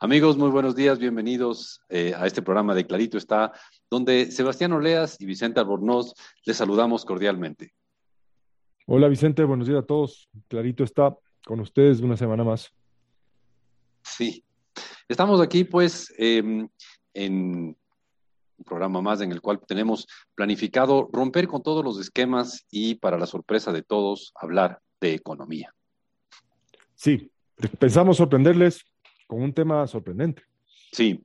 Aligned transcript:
Amigos, 0.00 0.36
muy 0.36 0.50
buenos 0.50 0.76
días, 0.76 1.00
bienvenidos 1.00 1.80
eh, 1.88 2.14
a 2.16 2.24
este 2.24 2.40
programa 2.40 2.72
de 2.72 2.86
Clarito 2.86 3.18
está, 3.18 3.50
donde 3.90 4.30
Sebastián 4.30 4.72
Oleas 4.72 5.20
y 5.20 5.26
Vicente 5.26 5.58
Albornoz 5.58 6.14
les 6.44 6.56
saludamos 6.56 7.04
cordialmente. 7.04 7.74
Hola 8.86 9.08
Vicente, 9.08 9.42
buenos 9.42 9.66
días 9.66 9.82
a 9.82 9.86
todos. 9.86 10.28
Clarito 10.46 10.84
está 10.84 11.16
con 11.44 11.58
ustedes 11.58 11.98
una 11.98 12.16
semana 12.16 12.44
más. 12.44 12.72
Sí, 14.02 14.44
estamos 15.08 15.40
aquí 15.40 15.64
pues 15.64 16.14
em, 16.16 16.68
en 17.12 17.76
un 18.56 18.64
programa 18.64 19.02
más 19.02 19.20
en 19.20 19.32
el 19.32 19.40
cual 19.40 19.58
tenemos 19.66 20.06
planificado 20.36 21.08
romper 21.12 21.48
con 21.48 21.64
todos 21.64 21.84
los 21.84 21.98
esquemas 21.98 22.64
y 22.70 22.94
para 22.94 23.18
la 23.18 23.26
sorpresa 23.26 23.72
de 23.72 23.82
todos 23.82 24.32
hablar 24.36 24.80
de 25.00 25.14
economía. 25.14 25.74
Sí, 26.94 27.32
pensamos 27.80 28.18
sorprenderles 28.18 28.84
con 29.28 29.40
un 29.40 29.52
tema 29.52 29.86
sorprendente. 29.86 30.42
Sí, 30.90 31.24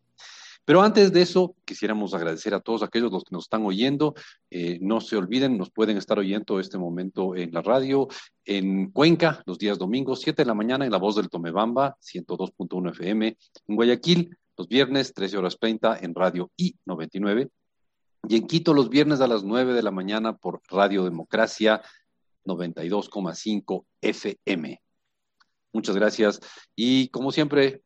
pero 0.66 0.81
antes 0.81 1.12
de 1.12 1.21
eso, 1.21 1.55
quisiéramos 1.66 2.13
agradecer 2.13 2.53
a 2.53 2.62
todos 2.62 2.84
aquellos 2.84 3.12
los 3.12 3.23
que 3.23 3.34
nos 3.34 3.45
están 3.45 3.66
oyendo. 3.66 4.13
Eh, 4.49 4.77
no 4.81 5.02
se 5.02 5.17
olviden, 5.17 5.57
nos 5.57 5.71
pueden 5.71 5.98
estar 5.98 6.17
oyendo 6.20 6.59
este 6.59 6.77
momento 6.77 7.35
en 7.35 7.52
la 7.52 7.62
radio, 7.62 8.07
en 8.45 8.91
Cuenca, 8.91 9.43
los 9.45 9.57
días 9.57 9.77
domingos, 9.77 10.21
7 10.21 10.43
de 10.43 10.45
la 10.45 10.53
mañana, 10.53 10.85
en 10.85 10.91
La 10.91 10.99
Voz 10.99 11.16
del 11.17 11.29
Tomebamba, 11.29 11.98
102.1 11.99 12.91
FM, 12.91 13.38
en 13.67 13.76
Guayaquil, 13.76 14.38
los 14.55 14.67
viernes, 14.70 15.13
13 15.13 15.38
horas 15.38 15.57
30, 15.59 15.99
en 15.99 16.15
Radio 16.15 16.51
I99, 16.57 17.49
y 18.29 18.38
en 18.38 18.48
Quito, 18.48 18.73
los 18.73 18.90
viernes 18.90 19.20
a 19.20 19.27
las 19.27 19.43
9 19.43 19.73
de 19.73 19.84
la 19.84 19.91
mañana 19.91 20.38
por 20.38 20.62
Radio 20.70 21.04
Democracia, 21.04 21.81
92,5 22.45 23.85
FM. 24.01 24.81
Muchas 25.73 25.95
gracias. 25.95 26.40
Y 26.73 27.09
como 27.09 27.34
siempre, 27.34 27.81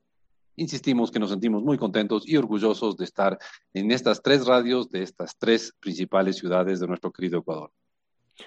insistimos 0.57 1.11
que 1.11 1.19
nos 1.19 1.29
sentimos 1.29 1.63
muy 1.63 1.77
contentos 1.77 2.27
y 2.27 2.35
orgullosos 2.35 2.97
de 2.97 3.05
estar 3.05 3.37
en 3.73 3.91
estas 3.91 4.21
tres 4.21 4.45
radios 4.45 4.89
de 4.89 5.03
estas 5.03 5.37
tres 5.37 5.73
principales 5.79 6.35
ciudades 6.35 6.79
de 6.79 6.87
nuestro 6.87 7.11
querido 7.11 7.39
Ecuador. 7.39 7.71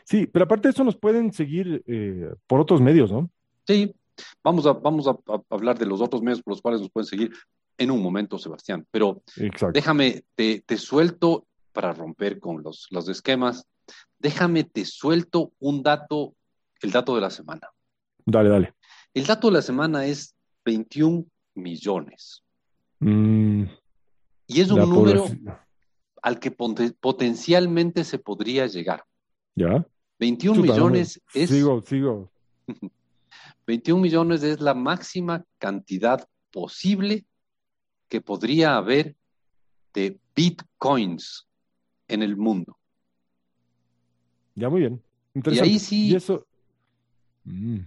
Sí, 0.04 0.26
pero 0.26 0.44
aparte 0.44 0.68
de 0.68 0.72
eso 0.72 0.84
nos 0.84 0.96
pueden 0.96 1.32
seguir 1.32 1.82
eh, 1.86 2.32
por 2.46 2.60
otros 2.60 2.80
medios, 2.80 3.10
¿no? 3.10 3.30
Sí, 3.66 3.94
vamos 4.42 4.66
a, 4.66 4.72
vamos 4.72 5.06
a, 5.08 5.16
hablar 5.48 5.78
de 5.78 5.86
los 5.86 6.00
otros 6.00 6.22
medios 6.22 6.42
por 6.42 6.52
los 6.52 6.62
cuales 6.62 6.80
nos 6.80 6.90
pueden 6.90 7.06
seguir 7.06 7.32
en 7.78 7.90
un 7.90 8.02
momento, 8.02 8.38
Sebastián, 8.38 8.86
pero 8.90 9.22
déjame, 9.72 10.24
te, 10.34 10.60
te, 10.60 10.76
suelto 10.76 11.46
para 11.72 11.94
romper 11.94 12.38
con 12.38 12.62
los, 12.62 12.86
los 12.90 13.08
esquemas, 13.08 13.66
déjame, 14.18 14.64
te 14.64 14.84
suelto 14.84 15.52
un 15.58 15.82
dato, 15.82 16.34
el 16.82 16.90
dato 16.90 17.14
de 17.14 17.22
la 17.22 17.30
semana. 17.30 17.68
Dale, 18.26 18.50
dale. 18.50 18.74
El 19.14 19.24
dato 19.26 19.48
de 19.48 19.54
la 19.54 19.62
semana 19.62 20.04
es 20.04 20.34
21 20.64 21.24
millones. 21.54 22.42
Mm, 22.98 23.64
y 24.46 24.60
es 24.60 24.70
un 24.70 24.80
número 24.80 25.26
al 26.22 26.38
que 26.38 26.50
potencialmente 26.50 28.04
se 28.04 28.18
podría 28.18 28.66
llegar. 28.66 29.04
¿Ya? 29.54 29.86
21 30.18 30.60
millones 30.60 31.20
es... 31.32 31.50
Sigo, 31.50 31.80
sigo. 31.82 32.30
21 33.66 34.00
millones 34.00 34.42
es 34.42 34.60
la 34.60 34.74
máxima 34.74 35.44
cantidad 35.58 36.28
posible 36.50 37.24
que 38.08 38.20
podría 38.20 38.76
haber 38.76 39.16
de 39.94 40.18
bitcoins 40.34 41.46
en 42.08 42.22
el 42.22 42.36
mundo. 42.36 42.76
Ya, 44.54 44.68
muy 44.68 44.80
bien. 44.80 45.02
Y 45.34 45.58
ahí 45.60 45.78
sí, 45.78 46.08
¿Y 46.08 46.16
eso? 46.16 46.46
Mm. 47.44 47.78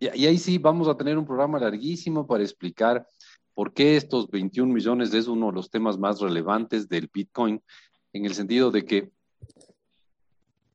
Y, 0.00 0.06
ahí 0.26 0.38
sí 0.38 0.56
vamos 0.56 0.88
a 0.88 0.96
tener 0.96 1.18
un 1.18 1.26
programa 1.26 1.58
larguísimo 1.60 2.26
para 2.26 2.42
explicar 2.42 3.06
por 3.54 3.74
qué 3.74 3.96
estos 3.96 4.30
21 4.30 4.72
millones 4.72 5.12
es 5.12 5.28
uno 5.28 5.48
de 5.48 5.52
los 5.52 5.70
temas 5.70 5.98
más 5.98 6.20
relevantes 6.20 6.88
del 6.88 7.10
Bitcoin, 7.12 7.62
en 8.14 8.24
el 8.24 8.34
sentido 8.34 8.70
de 8.70 8.84
que 8.84 9.10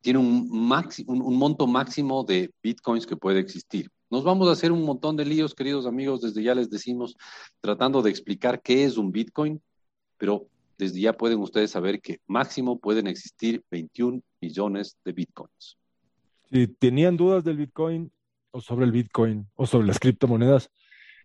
tiene 0.01 0.19
un, 0.19 0.47
un, 1.08 1.37
monto 1.37 1.65
máximo 1.65 2.23
de 2.23 2.53
Bitcoins 2.61 3.08
que 3.08 3.17
puede 3.17 3.39
existir. 3.39 3.89
Nos 4.11 4.23
vamos 4.23 4.47
a 4.47 4.52
hacer 4.52 4.71
un 4.71 4.83
montón 4.83 5.17
de 5.17 5.25
líos, 5.25 5.55
queridos 5.55 5.87
amigos, 5.87 6.21
desde 6.21 6.43
ya 6.43 6.53
les 6.53 6.69
decimos, 6.69 7.17
tratando 7.59 8.03
de 8.03 8.11
explicar 8.11 8.61
qué 8.61 8.83
es 8.83 8.97
un 8.97 9.11
Bitcoin, 9.11 9.59
pero 10.19 10.47
desde 10.77 11.02
ya 11.02 11.14
pueden 11.14 11.39
ustedes 11.39 11.71
saber 11.71 11.99
que 12.02 12.19
máximo 12.27 12.77
pueden 12.77 13.08
existir 13.08 13.64
21 13.71 14.21
millones 14.39 14.95
de 15.03 15.11
Bitcoins. 15.11 15.77
Si 16.52 16.67
tenían 16.67 17.17
dudas 17.17 17.43
del 17.43 17.58
Bitcoin, 17.58 18.11
o 18.55 18.61
sobre 18.61 18.86
el 18.86 18.92
Bitcoin 18.93 19.49
o 19.55 19.66
sobre 19.66 19.88
las 19.88 19.99
criptomonedas, 19.99 20.71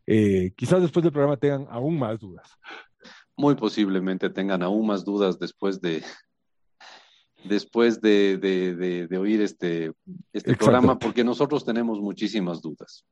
eh, 0.05 0.53
quizás 0.57 0.83
después 0.83 1.05
del 1.05 1.13
programa 1.13 1.37
tengan 1.37 1.69
aún 1.71 1.97
más 1.97 2.19
dudas. 2.19 2.51
Muy 3.37 3.55
posiblemente 3.55 4.31
tengan 4.31 4.65
aún 4.65 4.87
más 4.89 5.05
dudas 5.05 5.39
después 5.39 5.81
de 5.81 6.03
después 7.45 8.01
de, 8.03 9.09
oír 9.19 9.41
este, 9.41 9.93
este 10.33 10.57
programa, 10.57 10.99
porque 10.99 11.25
nosotros 11.25 11.65
tenemos 11.65 12.01
muchísimas 12.01 12.61
dudas 12.61 13.07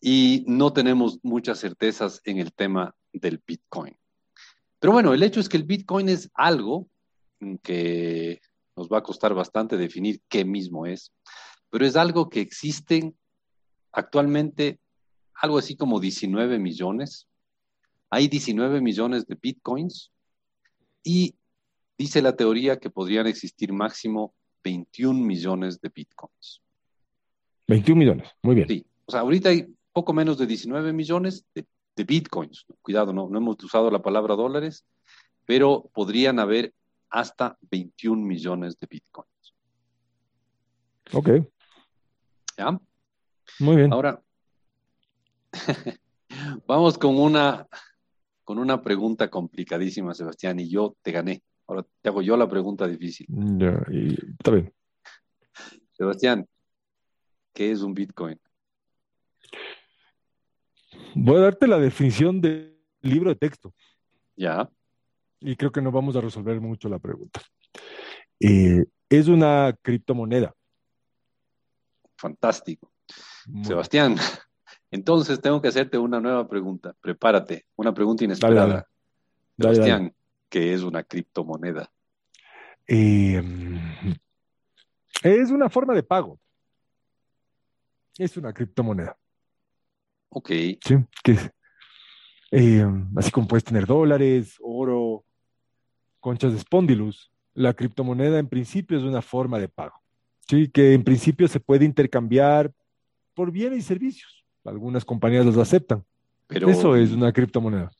y 0.00 0.44
no 0.46 0.72
tenemos 0.72 1.18
muchas 1.22 1.60
certezas 1.60 2.20
en 2.24 2.38
el 2.38 2.52
tema 2.52 2.94
del 3.12 3.40
Bitcoin. 3.46 3.96
Pero 4.80 4.92
bueno, 4.92 5.14
el 5.14 5.22
hecho 5.22 5.40
es 5.40 5.48
que 5.48 5.56
el 5.56 5.64
Bitcoin 5.64 6.10
es 6.10 6.28
algo 6.34 6.88
que 7.62 8.40
nos 8.76 8.88
va 8.88 8.98
a 8.98 9.02
costar 9.02 9.32
bastante 9.32 9.78
definir 9.78 10.20
qué 10.28 10.44
mismo 10.44 10.84
es, 10.84 11.12
pero 11.70 11.86
es 11.86 11.96
algo 11.96 12.28
que 12.28 12.40
existe 12.40 13.14
actualmente 13.94 14.80
algo 15.34 15.58
así 15.58 15.76
como 15.76 16.00
19 16.00 16.58
millones. 16.58 17.28
Hay 18.10 18.28
19 18.28 18.80
millones 18.80 19.26
de 19.26 19.36
bitcoins 19.40 20.12
y 21.02 21.34
dice 21.98 22.22
la 22.22 22.36
teoría 22.36 22.78
que 22.78 22.90
podrían 22.90 23.26
existir 23.26 23.72
máximo 23.72 24.34
21 24.62 25.18
millones 25.24 25.80
de 25.80 25.90
bitcoins. 25.94 26.62
21 27.68 27.98
millones, 27.98 28.28
muy 28.42 28.54
bien. 28.54 28.68
Sí, 28.68 28.86
o 29.06 29.12
sea, 29.12 29.20
ahorita 29.20 29.48
hay 29.48 29.66
poco 29.92 30.12
menos 30.12 30.38
de 30.38 30.46
19 30.46 30.92
millones 30.92 31.46
de, 31.54 31.66
bitcoins. 32.04 32.66
Cuidado, 32.82 33.12
no, 33.12 33.28
no 33.28 33.38
hemos 33.38 33.62
usado 33.62 33.90
la 33.90 34.02
palabra 34.02 34.34
dólares, 34.34 34.84
pero 35.46 35.90
podrían 35.94 36.40
haber 36.40 36.74
hasta 37.10 37.56
21 37.70 38.20
millones 38.20 38.76
de 38.78 38.86
bitcoins. 38.88 39.54
Ok. 41.12 41.28
¿Ya? 42.56 42.80
Muy 43.60 43.76
bien. 43.76 43.92
Ahora, 43.92 44.20
vamos 46.66 46.98
con 46.98 47.18
una, 47.18 47.66
con 48.42 48.58
una 48.58 48.82
pregunta 48.82 49.30
complicadísima, 49.30 50.14
Sebastián, 50.14 50.58
y 50.60 50.68
yo 50.68 50.96
te 51.02 51.12
gané. 51.12 51.42
Ahora 51.66 51.86
te 52.02 52.08
hago 52.08 52.22
yo 52.22 52.36
la 52.36 52.48
pregunta 52.48 52.86
difícil. 52.86 53.26
Ya, 53.28 53.80
y, 53.90 54.14
está 54.38 54.50
bien. 54.50 54.72
Sebastián, 55.92 56.46
¿qué 57.52 57.70
es 57.70 57.80
un 57.82 57.94
Bitcoin? 57.94 58.38
Voy 61.14 61.36
a 61.36 61.40
darte 61.40 61.66
la 61.66 61.78
definición 61.78 62.40
del 62.40 62.76
libro 63.02 63.30
de 63.30 63.36
texto. 63.36 63.72
Ya. 64.36 64.68
Y 65.40 65.56
creo 65.56 65.70
que 65.70 65.80
no 65.80 65.92
vamos 65.92 66.16
a 66.16 66.20
resolver 66.20 66.60
mucho 66.60 66.88
la 66.88 66.98
pregunta. 66.98 67.40
Eh, 68.40 68.84
es 69.08 69.28
una 69.28 69.76
criptomoneda. 69.80 70.54
Fantástico. 72.16 72.93
Sebastián, 73.62 74.16
entonces 74.90 75.40
tengo 75.40 75.60
que 75.60 75.68
hacerte 75.68 75.98
una 75.98 76.20
nueva 76.20 76.48
pregunta. 76.48 76.94
Prepárate, 77.00 77.66
una 77.76 77.92
pregunta 77.92 78.24
inesperada. 78.24 78.86
Sebastián, 79.58 80.14
¿qué 80.48 80.74
es 80.74 80.82
una 80.82 81.02
criptomoneda? 81.02 81.90
Em, 82.86 83.78
es 85.22 85.50
una 85.50 85.68
forma 85.68 85.94
de 85.94 86.02
pago. 86.02 86.38
Es 88.18 88.36
una 88.36 88.52
criptomoneda. 88.52 89.16
Ok. 90.28 90.50
Sí, 90.84 90.96
que 91.22 91.36
em, 92.50 93.10
así 93.16 93.30
como 93.30 93.48
puedes 93.48 93.64
tener 93.64 93.86
dólares, 93.86 94.56
oro, 94.60 95.24
conchas 96.20 96.52
de 96.52 96.58
Spondylus. 96.58 97.30
La 97.54 97.72
criptomoneda 97.72 98.38
en 98.38 98.48
principio 98.48 98.98
es 98.98 99.04
una 99.04 99.22
forma 99.22 99.58
de 99.58 99.68
pago. 99.68 100.02
Sí, 100.48 100.68
que 100.68 100.92
en 100.92 101.04
principio 101.04 101.48
se 101.48 101.60
puede 101.60 101.84
intercambiar 101.84 102.72
por 103.34 103.50
bienes 103.50 103.80
y 103.80 103.82
servicios. 103.82 104.44
Algunas 104.64 105.04
compañías 105.04 105.44
los 105.44 105.56
aceptan. 105.58 106.04
Pero, 106.46 106.68
Eso 106.68 106.96
es 106.96 107.12
una 107.12 107.32
criptomoneda. 107.32 107.90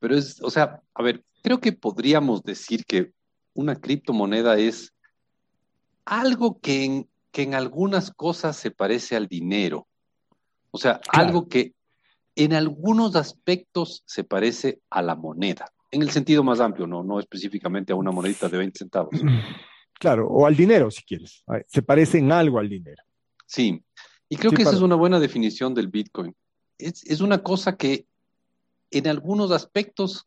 Pero 0.00 0.16
es, 0.16 0.40
o 0.42 0.50
sea, 0.50 0.80
a 0.94 1.02
ver, 1.02 1.24
creo 1.42 1.60
que 1.60 1.72
podríamos 1.72 2.42
decir 2.42 2.84
que 2.84 3.12
una 3.52 3.76
criptomoneda 3.76 4.58
es 4.58 4.92
algo 6.04 6.58
que 6.60 6.84
en, 6.84 7.08
que 7.30 7.42
en 7.42 7.54
algunas 7.54 8.10
cosas 8.10 8.56
se 8.56 8.70
parece 8.70 9.16
al 9.16 9.28
dinero. 9.28 9.86
O 10.70 10.78
sea, 10.78 11.00
algo 11.12 11.48
que 11.48 11.72
en 12.36 12.52
algunos 12.52 13.14
aspectos 13.16 14.02
se 14.06 14.24
parece 14.24 14.80
a 14.90 15.02
la 15.02 15.14
moneda, 15.14 15.72
en 15.90 16.02
el 16.02 16.10
sentido 16.10 16.42
más 16.42 16.58
amplio, 16.58 16.86
no, 16.86 17.04
no 17.04 17.20
específicamente 17.20 17.92
a 17.92 17.96
una 17.96 18.10
monedita 18.10 18.48
de 18.48 18.58
20 18.58 18.78
centavos. 18.78 19.10
Claro, 19.96 20.26
o 20.26 20.44
al 20.44 20.56
dinero, 20.56 20.90
si 20.90 21.04
quieres. 21.04 21.44
Se 21.68 21.80
parece 21.80 22.18
en 22.18 22.32
algo 22.32 22.58
al 22.58 22.68
dinero. 22.68 23.00
Sí, 23.46 23.80
y 24.28 24.36
creo 24.36 24.52
que 24.52 24.62
esa 24.62 24.72
es 24.72 24.80
una 24.80 24.96
buena 24.96 25.20
definición 25.20 25.74
del 25.74 25.88
Bitcoin. 25.88 26.34
Es, 26.78 27.20
una 27.20 27.42
cosa 27.42 27.76
que 27.76 28.06
en 28.90 29.06
algunos 29.06 29.50
aspectos 29.50 30.26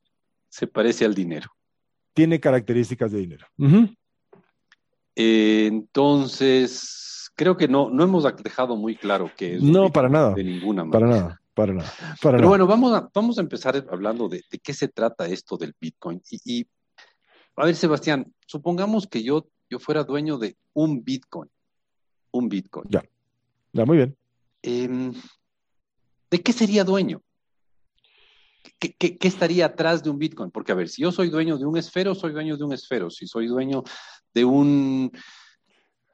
se 0.50 0.68
parece 0.68 1.06
al 1.06 1.14
dinero. 1.14 1.50
Tiene 2.14 2.40
características 2.40 3.12
de 3.12 3.20
dinero. 3.20 3.48
Eh, 5.16 5.68
entonces, 5.68 7.32
creo 7.36 7.58
que 7.58 7.68
no, 7.68 7.90
no 7.90 8.04
hemos 8.04 8.24
dejado 8.44 8.76
muy 8.76 8.96
claro 8.96 9.32
que 9.36 9.56
es. 9.56 9.64
No, 9.64 9.92
para 9.92 10.10
nada. 10.10 10.34
De 10.34 10.44
ninguna 10.44 10.86
manera. 10.86 11.00
Para 11.00 11.08
nada, 11.08 11.42
para 11.56 11.74
nada. 11.74 11.94
Pero 12.22 12.48
bueno, 12.48 12.68
vamos 12.68 12.94
a, 12.94 13.10
vamos 13.14 13.38
a 13.38 13.42
empezar 13.42 13.84
hablando 13.92 14.30
de, 14.30 14.44
qué 14.62 14.74
se 14.74 14.88
trata 14.88 15.28
esto 15.28 15.58
del 15.58 15.76
Bitcoin. 15.80 16.22
Y, 16.30 16.60
y, 16.60 16.68
a 17.56 17.66
ver, 17.66 17.76
Sebastián, 17.76 18.34
supongamos 18.46 19.08
que 19.08 19.24
yo, 19.24 19.48
yo 19.70 19.80
fuera 19.80 20.04
dueño 20.04 20.38
de 20.38 20.56
un 20.74 21.04
Bitcoin. 21.04 21.50
Un 22.32 22.50
Bitcoin. 22.50 22.88
Ya, 22.90 23.04
ya, 23.78 23.86
muy 23.86 23.98
bien. 23.98 24.18
Em, 24.64 25.14
¿De 26.32 26.42
qué 26.42 26.52
sería 26.52 26.84
dueño? 26.84 27.22
¿Qué, 28.80 29.18
estaría 29.22 29.68
atrás 29.68 30.04
de 30.04 30.10
un 30.10 30.18
Bitcoin? 30.18 30.52
Porque, 30.52 30.72
a 30.72 30.76
ver, 30.76 30.90
si 30.90 31.04
yo 31.04 31.12
soy 31.12 31.30
dueño 31.30 31.58
de 31.58 31.66
un 31.66 31.78
esfero, 31.78 32.16
soy 32.16 32.34
dueño 32.34 32.58
de 32.58 32.64
un 32.64 32.74
esfero. 32.74 33.10
Si 33.10 33.28
soy 33.28 33.48
dueño 33.48 33.84
de 34.34 34.44
un, 34.44 35.12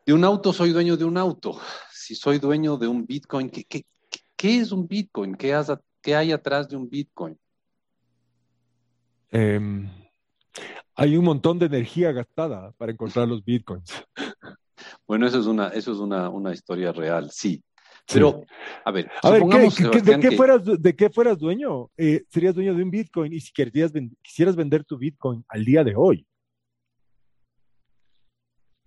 de 0.05 0.13
un 0.13 0.23
auto, 0.23 0.51
soy 0.51 0.71
dueño 0.71 0.97
de 0.97 1.05
un 1.05 1.17
auto. 1.17 1.59
Si 1.91 2.15
soy 2.15 2.37
dueño 2.37 2.77
de 2.77 2.87
un 2.87 3.05
Bitcoin, 3.05 3.49
¿qué, 3.49 3.63
qué, 3.63 3.85
qué 4.35 4.57
es 4.57 4.71
un 4.71 4.87
Bitcoin? 4.87 5.35
¿Qué, 5.35 5.57
¿Qué, 6.01 6.15
hay 6.15 6.31
atrás 6.33 6.67
de 6.67 6.75
un 6.75 6.89
Bitcoin? 6.89 7.37
Em, 9.31 9.89
hay 10.95 11.15
un 11.15 11.23
montón 11.23 11.57
de 11.59 11.65
energía 11.67 12.11
gastada 12.11 12.71
para 12.73 12.91
encontrar 12.91 13.27
los 13.27 13.43
Bitcoins. 13.43 14.05
Bueno, 15.07 15.27
eso 15.27 15.39
es 15.39 15.45
una, 15.45 15.67
eso 15.69 15.91
es 15.91 15.97
una, 15.99 16.29
una 16.29 16.53
historia 16.53 16.91
real, 16.91 17.29
sí. 17.31 17.63
Pero, 18.11 18.43
a 18.83 18.91
ver, 18.91 19.09
de, 20.03 20.19
qué 20.19 20.31
fueras, 20.31 20.61
¿de 20.65 20.95
qué 20.95 21.09
fueras 21.09 21.39
dueño? 21.39 21.89
Eh, 21.95 22.25
serías 22.29 22.53
dueño 22.53 22.75
de 22.75 22.83
un 22.83 22.91
Bitcoin 22.91 23.31
y 23.31 23.39
si 23.39 23.53
quisieras 23.53 24.55
vender 24.55 24.83
tu 24.83 24.97
Bitcoin 24.97 25.45
al 25.47 25.63
día 25.63 25.85
de 25.85 25.95
hoy, 25.95 26.27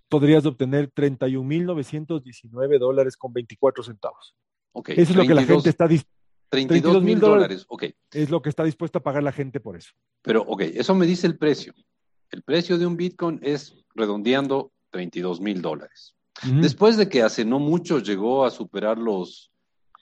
podrías 0.08 0.44
obtener 0.44 0.92
31.919 0.92 2.78
dólares 2.78 3.16
con 3.16 3.32
24 3.32 3.84
centavos. 3.84 4.34
Okay, 4.72 4.96
eso 4.98 5.12
es 5.12 5.16
lo 5.16 5.26
que 5.26 5.34
la 5.34 5.44
gente 5.44 5.70
está 5.70 5.88
dispuesta 5.88 6.16
32 6.50 7.02
mil 7.02 7.18
dólares, 7.18 7.64
ok. 7.68 7.84
Es 8.12 8.30
lo 8.30 8.40
que 8.40 8.48
está 8.48 8.64
dispuesta 8.64 8.98
a 8.98 9.02
pagar 9.02 9.22
la 9.22 9.32
gente 9.32 9.60
por 9.60 9.76
eso. 9.76 9.92
Pero, 10.22 10.42
ok, 10.42 10.62
eso 10.62 10.94
me 10.94 11.06
dice 11.06 11.26
el 11.26 11.36
precio. 11.38 11.74
El 12.30 12.42
precio 12.42 12.78
de 12.78 12.86
un 12.86 12.96
Bitcoin 12.96 13.40
es 13.42 13.84
redondeando 13.94 14.72
32 14.96 15.43
mil 15.43 15.60
dólares. 15.60 16.14
Después 16.43 16.96
de 16.96 17.08
que 17.08 17.22
hace 17.22 17.44
no 17.44 17.58
mucho 17.58 17.98
llegó 17.98 18.46
a 18.46 18.50
superar 18.50 18.96
los, 18.96 19.50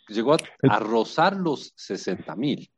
llegó 0.08 0.35
a, 0.35 0.79
rozar 0.79 1.37
los 1.37 1.73
60 1.76 2.37
mil. 2.37 2.70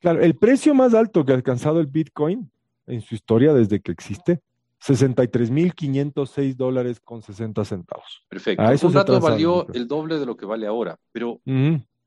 Claro, 0.00 0.22
el 0.22 0.34
precio 0.36 0.74
más 0.74 0.94
alto 0.94 1.24
que 1.24 1.32
ha 1.32 1.34
alcanzado 1.34 1.78
el 1.80 1.86
Bitcoin 1.88 2.50
en 2.86 3.00
su 3.02 3.14
historia 3.14 3.52
desde 3.52 3.80
que 3.80 3.92
existe, 3.92 4.40
63.506 4.82 6.54
dólares 6.54 7.00
con 7.00 7.20
60 7.20 7.64
centavos. 7.64 8.24
Perfecto. 8.28 8.86
un 8.86 8.92
dato 8.92 9.20
valió 9.20 9.66
el 9.74 9.86
doble 9.86 10.18
de 10.18 10.24
lo 10.24 10.36
que 10.36 10.46
vale 10.46 10.66
ahora, 10.66 10.98
pero 11.12 11.40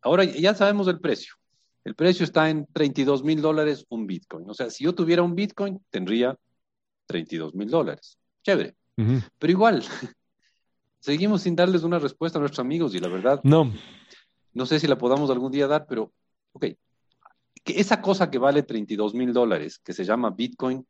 ahora 0.02 0.24
ya 0.24 0.56
sabemos 0.56 0.88
el 0.88 1.00
precio. 1.00 1.36
El 1.84 1.94
precio 1.94 2.24
está 2.24 2.50
en 2.50 2.68
32 2.74 3.24
mil 3.24 3.42
dólares 3.42 3.86
un 3.90 4.08
Bitcoin. 4.08 4.50
O 4.50 4.54
sea, 4.56 4.70
si 4.70 4.84
yo 4.84 4.94
tuviera 4.94 5.22
un 5.22 5.36
Bitcoin, 5.36 5.80
tendría 5.90 6.36
32 7.08 7.56
mil 7.56 7.70
dólares. 7.70 8.18
Chévere. 8.44 8.76
Pero 9.38 9.52
igual, 9.52 9.84
seguimos 11.00 11.44
sin 11.44 11.56
darles 11.56 11.84
una 11.84 12.00
respuesta 12.00 12.38
a 12.38 12.42
nuestros 12.42 12.60
amigos 12.60 12.94
y 12.96 13.00
la 13.00 13.08
verdad. 13.08 13.40
No. 13.44 13.72
No 14.54 14.66
sé 14.66 14.80
si 14.80 14.88
la 14.88 14.98
podamos 14.98 15.30
algún 15.30 15.52
día 15.52 15.68
dar, 15.68 15.86
pero, 15.88 16.12
ok. 16.54 16.66
Que 17.64 17.80
esa 17.80 18.02
cosa 18.02 18.30
que 18.30 18.38
vale 18.38 18.64
32 18.64 19.14
mil 19.14 19.34
dólares, 19.34 19.80
que 19.80 19.94
se 19.94 20.04
llama 20.04 20.32
Bitcoin, 20.32 20.86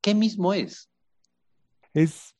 ¿qué 0.00 0.14
mismo 0.14 0.52
es? 0.52 0.90
Es. 1.94 2.34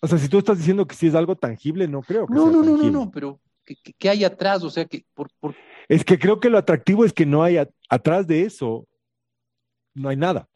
O 0.00 0.06
sea, 0.06 0.18
si 0.18 0.28
tú 0.28 0.38
estás 0.38 0.58
diciendo 0.58 0.86
que 0.86 0.94
si 0.94 1.06
es 1.06 1.14
algo 1.14 1.36
tangible, 1.36 1.88
no 1.88 2.02
creo 2.02 2.26
que 2.26 2.34
no, 2.34 2.44
sea 2.44 2.52
no, 2.52 2.62
no, 2.62 2.76
no, 2.76 2.90
no, 2.90 3.10
pero 3.10 3.40
¿qué, 3.98 4.08
hay 4.08 4.24
atrás? 4.24 4.62
O 4.62 4.70
sea, 4.70 4.84
que 4.84 5.04
por, 5.14 5.28
Es 5.88 6.04
que 6.04 6.18
creo 6.18 6.40
que 6.40 6.50
lo 6.50 6.58
atractivo 6.58 7.04
es 7.04 7.12
que 7.12 7.26
no 7.26 7.42
hay 7.42 7.56
atrás 7.88 8.26
de 8.26 8.42
eso, 8.42 8.86
no 9.94 10.08
hay 10.08 10.16
nada. 10.16 10.48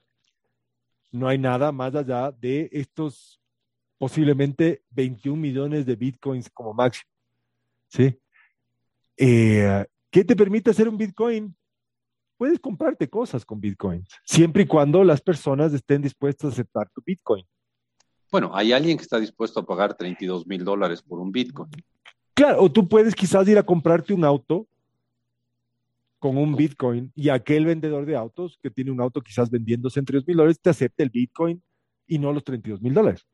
No 1.11 1.29
hay 1.29 1.39
nada 1.39 1.73
más 1.73 1.95
allá 1.95 2.31
de 2.33 2.71
estos 2.73 3.42
posiblemente 4.03 4.83
21 4.91 5.41
millones 5.41 5.87
de 5.87 5.95
bitcoins 5.95 6.51
como 6.51 6.75
máximo. 6.75 7.09
¿Sí? 7.87 8.19
Eh, 9.17 9.87
¿Qué 10.11 10.25
te 10.25 10.35
permite 10.35 10.71
hacer 10.73 10.89
un 10.89 10.99
bitcoin? 10.99 11.55
Puedes 12.37 12.59
comprarte 12.59 13.09
cosas 13.09 13.45
con 13.45 13.61
bitcoins, 13.61 14.09
siempre 14.25 14.65
y 14.65 14.67
cuando 14.67 15.05
las 15.05 15.21
personas 15.21 15.73
estén 15.73 16.03
dispuestas 16.03 16.51
a 16.51 16.53
aceptar 16.53 16.91
tu 16.91 17.01
bitcoin. 17.07 17.47
Bueno, 18.33 18.51
hay 18.53 18.73
alguien 18.73 18.97
que 18.97 19.05
está 19.05 19.21
dispuesto 19.21 19.61
a 19.61 19.65
pagar 19.65 19.97
32 19.97 20.49
mil 20.49 20.65
dólares 20.65 21.01
por 21.01 21.21
un 21.21 21.31
bitcoin. 21.31 21.71
Claro, 22.35 22.61
o 22.61 22.73
tú 22.73 22.89
puedes 22.89 23.15
quizás 23.15 23.47
ir 23.47 23.57
a 23.57 23.63
comprarte 23.63 24.13
un 24.13 24.25
auto 24.25 24.67
con 26.19 26.37
un 26.37 26.57
bitcoin 26.57 27.13
y 27.15 27.29
aquel 27.29 27.67
vendedor 27.67 28.05
de 28.05 28.17
autos 28.17 28.59
que 28.61 28.69
tiene 28.69 28.91
un 28.91 29.01
auto 29.01 29.21
quizás 29.21 29.49
vendiéndose 29.49 30.01
en 30.01 30.07
3 30.07 30.27
mil 30.27 30.39
dólares 30.39 30.59
te 30.61 30.71
acepte 30.71 31.05
el 31.05 31.11
bitcoin 31.11 31.63
y 32.09 32.19
no 32.19 32.33
los 32.33 32.43
32 32.43 32.83
mil 32.83 32.95
dólares. 32.95 33.29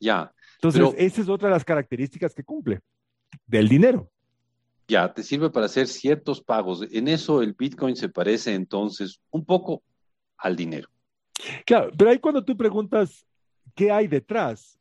Ya. 0.00 0.32
Entonces, 0.54 0.82
esa 0.96 1.22
es 1.22 1.28
otra 1.28 1.48
de 1.48 1.54
las 1.54 1.64
características 1.64 2.34
que 2.34 2.44
cumple 2.44 2.80
del 3.46 3.68
dinero. 3.68 4.10
Ya, 4.88 5.12
te 5.12 5.22
sirve 5.22 5.50
para 5.50 5.66
hacer 5.66 5.86
ciertos 5.86 6.40
pagos. 6.40 6.82
En 6.90 7.08
eso 7.08 7.42
el 7.42 7.52
Bitcoin 7.52 7.94
se 7.94 8.08
parece 8.08 8.54
entonces 8.54 9.20
un 9.30 9.44
poco 9.44 9.82
al 10.38 10.56
dinero. 10.56 10.88
Claro, 11.66 11.90
pero 11.96 12.10
ahí 12.10 12.18
cuando 12.18 12.44
tú 12.44 12.56
preguntas 12.56 13.26
qué 13.74 13.92
hay 13.92 14.08
detrás, 14.08 14.78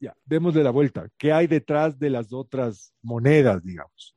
ya, 0.00 0.16
démosle 0.24 0.64
la 0.64 0.70
vuelta. 0.70 1.08
¿Qué 1.16 1.32
hay 1.32 1.46
detrás 1.46 1.98
de 1.98 2.10
las 2.10 2.32
otras 2.32 2.92
monedas, 3.02 3.62
digamos? 3.62 4.16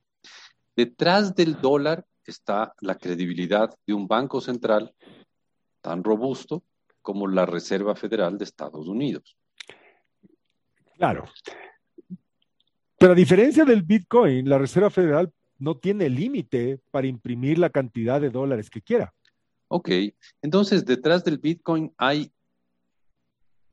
Detrás 0.76 1.36
del 1.36 1.60
dólar 1.60 2.06
está 2.24 2.74
la 2.82 2.96
credibilidad 2.96 3.74
de 3.86 3.94
un 3.94 4.08
banco 4.08 4.42
central 4.42 4.94
tan 5.82 6.04
robusto 6.04 6.64
como 7.02 7.28
la 7.28 7.46
Reserva 7.46 7.96
Federal 7.96 8.38
de 8.38 8.44
Estados 8.44 8.88
Unidos. 8.88 9.38
Claro. 10.98 11.26
Pero 12.98 13.12
a 13.12 13.16
diferencia 13.16 13.64
del 13.64 13.84
Bitcoin, 13.84 14.50
la 14.50 14.58
Reserva 14.58 14.90
Federal 14.90 15.32
no 15.60 15.78
tiene 15.78 16.10
límite 16.10 16.80
para 16.92 17.08
imprimir 17.08 17.60
la 17.60 17.70
cantidad 17.70 18.20
de 18.20 18.30
dólares 18.30 18.70
que 18.70 18.82
quiera. 18.82 19.14
Ok, 19.70 19.90
entonces 20.42 20.86
detrás 20.86 21.24
del 21.24 21.40
Bitcoin 21.40 21.94
hay 21.98 22.32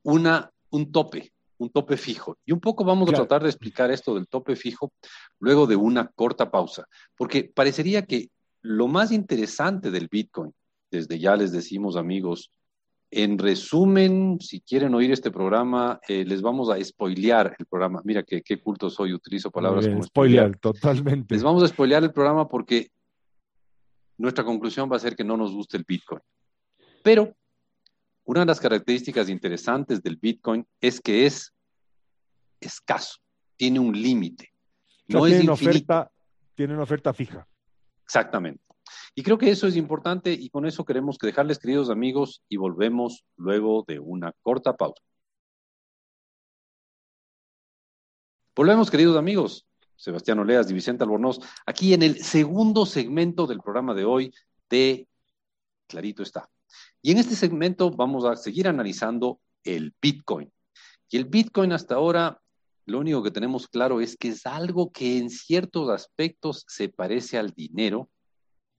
una, 0.02 0.50
un 0.71 0.90
tope, 0.90 1.33
un 1.59 1.71
tope 1.71 1.97
fijo. 1.97 2.37
Y 2.45 2.52
un 2.52 2.61
poco 2.61 2.85
vamos 2.85 3.09
a 3.09 3.12
tratar 3.12 3.43
de 3.43 3.49
explicar 3.49 3.90
esto 3.90 4.14
del 4.14 4.26
tope 4.26 4.57
fijo 4.57 4.93
luego 5.38 5.66
de 5.66 5.76
una 5.76 6.09
corta 6.09 6.50
pausa, 6.50 6.87
porque 7.16 7.45
parecería 7.45 8.04
que 8.04 8.28
lo 8.61 8.88
más 8.88 9.12
interesante 9.12 9.90
del 9.90 10.09
Bitcoin, 10.09 10.52
desde 10.90 11.19
ya 11.19 11.37
les 11.37 11.52
decimos 11.52 11.97
amigos, 11.97 12.50
en 13.16 13.38
resumen, 13.38 14.38
si 14.40 14.61
quieren 14.61 14.94
oír 14.94 15.12
este 15.12 15.30
programa, 15.30 16.00
eh, 16.09 16.25
les 16.25 16.42
vamos 16.42 16.68
a 16.68 16.83
spoilear 16.83 17.54
el 17.59 17.66
programa. 17.66 18.02
Mira 18.04 18.25
qué, 18.25 18.42
qué 18.42 18.61
culto 18.61 18.90
soy, 18.90 19.12
utilizo 19.12 19.50
palabras 19.50 19.87
como 19.87 20.02
spoilear. 20.02 20.56
totalmente. 20.59 21.35
Les 21.35 21.42
vamos 21.42 21.62
a 21.62 21.68
spoilear 21.68 22.02
el 22.02 22.12
programa 22.12 22.49
porque 22.49 22.90
nuestra 24.18 24.44
conclusión 24.44 24.90
va 24.90 24.97
a 24.97 25.00
ser 25.00 25.14
que 25.14 25.23
no 25.23 25.37
nos 25.37 25.52
gusta 25.52 25.76
el 25.76 25.85
Bitcoin. 25.87 26.21
Pero 27.04 27.37
una 28.25 28.40
de 28.40 28.47
las 28.47 28.59
características 28.59 29.28
interesantes 29.28 30.02
del 30.02 30.16
Bitcoin 30.16 30.66
es 30.80 31.00
que 31.00 31.26
es 31.26 31.54
escaso, 32.61 33.18
tiene 33.56 33.78
un 33.78 33.92
límite. 33.92 34.52
no 35.06 35.25
tiene, 35.25 35.38
es 35.38 35.44
una 35.44 35.52
oferta, 35.52 36.11
tiene 36.54 36.75
una 36.75 36.83
oferta 36.83 37.12
fija. 37.12 37.47
Exactamente. 38.02 38.62
Y 39.15 39.23
creo 39.23 39.39
que 39.39 39.51
eso 39.51 39.67
es 39.67 39.77
importante 39.77 40.33
y 40.33 40.51
con 40.51 40.67
eso 40.67 40.85
queremos 40.85 41.19
que 41.19 41.27
dejarles, 41.27 41.59
queridos 41.59 41.91
amigos, 41.91 42.43
y 42.49 42.57
volvemos 42.57 43.25
luego 43.37 43.85
de 43.87 43.99
una 43.99 44.33
corta 44.43 44.77
pausa. 44.77 45.03
Volvemos, 48.55 48.91
queridos 48.91 49.17
amigos. 49.17 49.67
Sebastián 49.97 50.39
Oleas 50.39 50.71
y 50.71 50.75
Vicente 50.75 51.05
Albornoz, 51.05 51.41
aquí 51.67 51.95
en 51.95 52.03
el 52.03 52.23
segundo 52.23 52.85
segmento 52.85 53.47
del 53.47 53.61
programa 53.61 53.95
de 53.95 54.05
hoy 54.05 54.35
de 54.69 55.09
Clarito 55.87 56.23
está. 56.23 56.49
Y 57.01 57.13
en 57.13 57.19
este 57.19 57.37
segmento 57.37 57.91
vamos 57.91 58.25
a 58.25 58.37
seguir 58.37 58.69
analizando 58.69 59.41
el 59.63 59.95
Bitcoin. 60.01 60.53
Y 61.11 61.17
el 61.17 61.27
Bitcoin 61.27 61.73
hasta 61.73 61.95
ahora, 61.95 62.41
lo 62.87 62.99
único 62.99 63.23
que 63.23 63.31
tenemos 63.31 63.69
claro 63.69 64.01
es 64.01 64.17
que 64.17 64.29
es 64.29 64.47
algo 64.47 64.91
que 64.91 65.19
en 65.19 65.31
ciertos 65.31 65.91
aspectos 65.91 66.65
se 66.69 66.89
parece 66.89 67.39
al 67.39 67.51
dinero, 67.51 68.11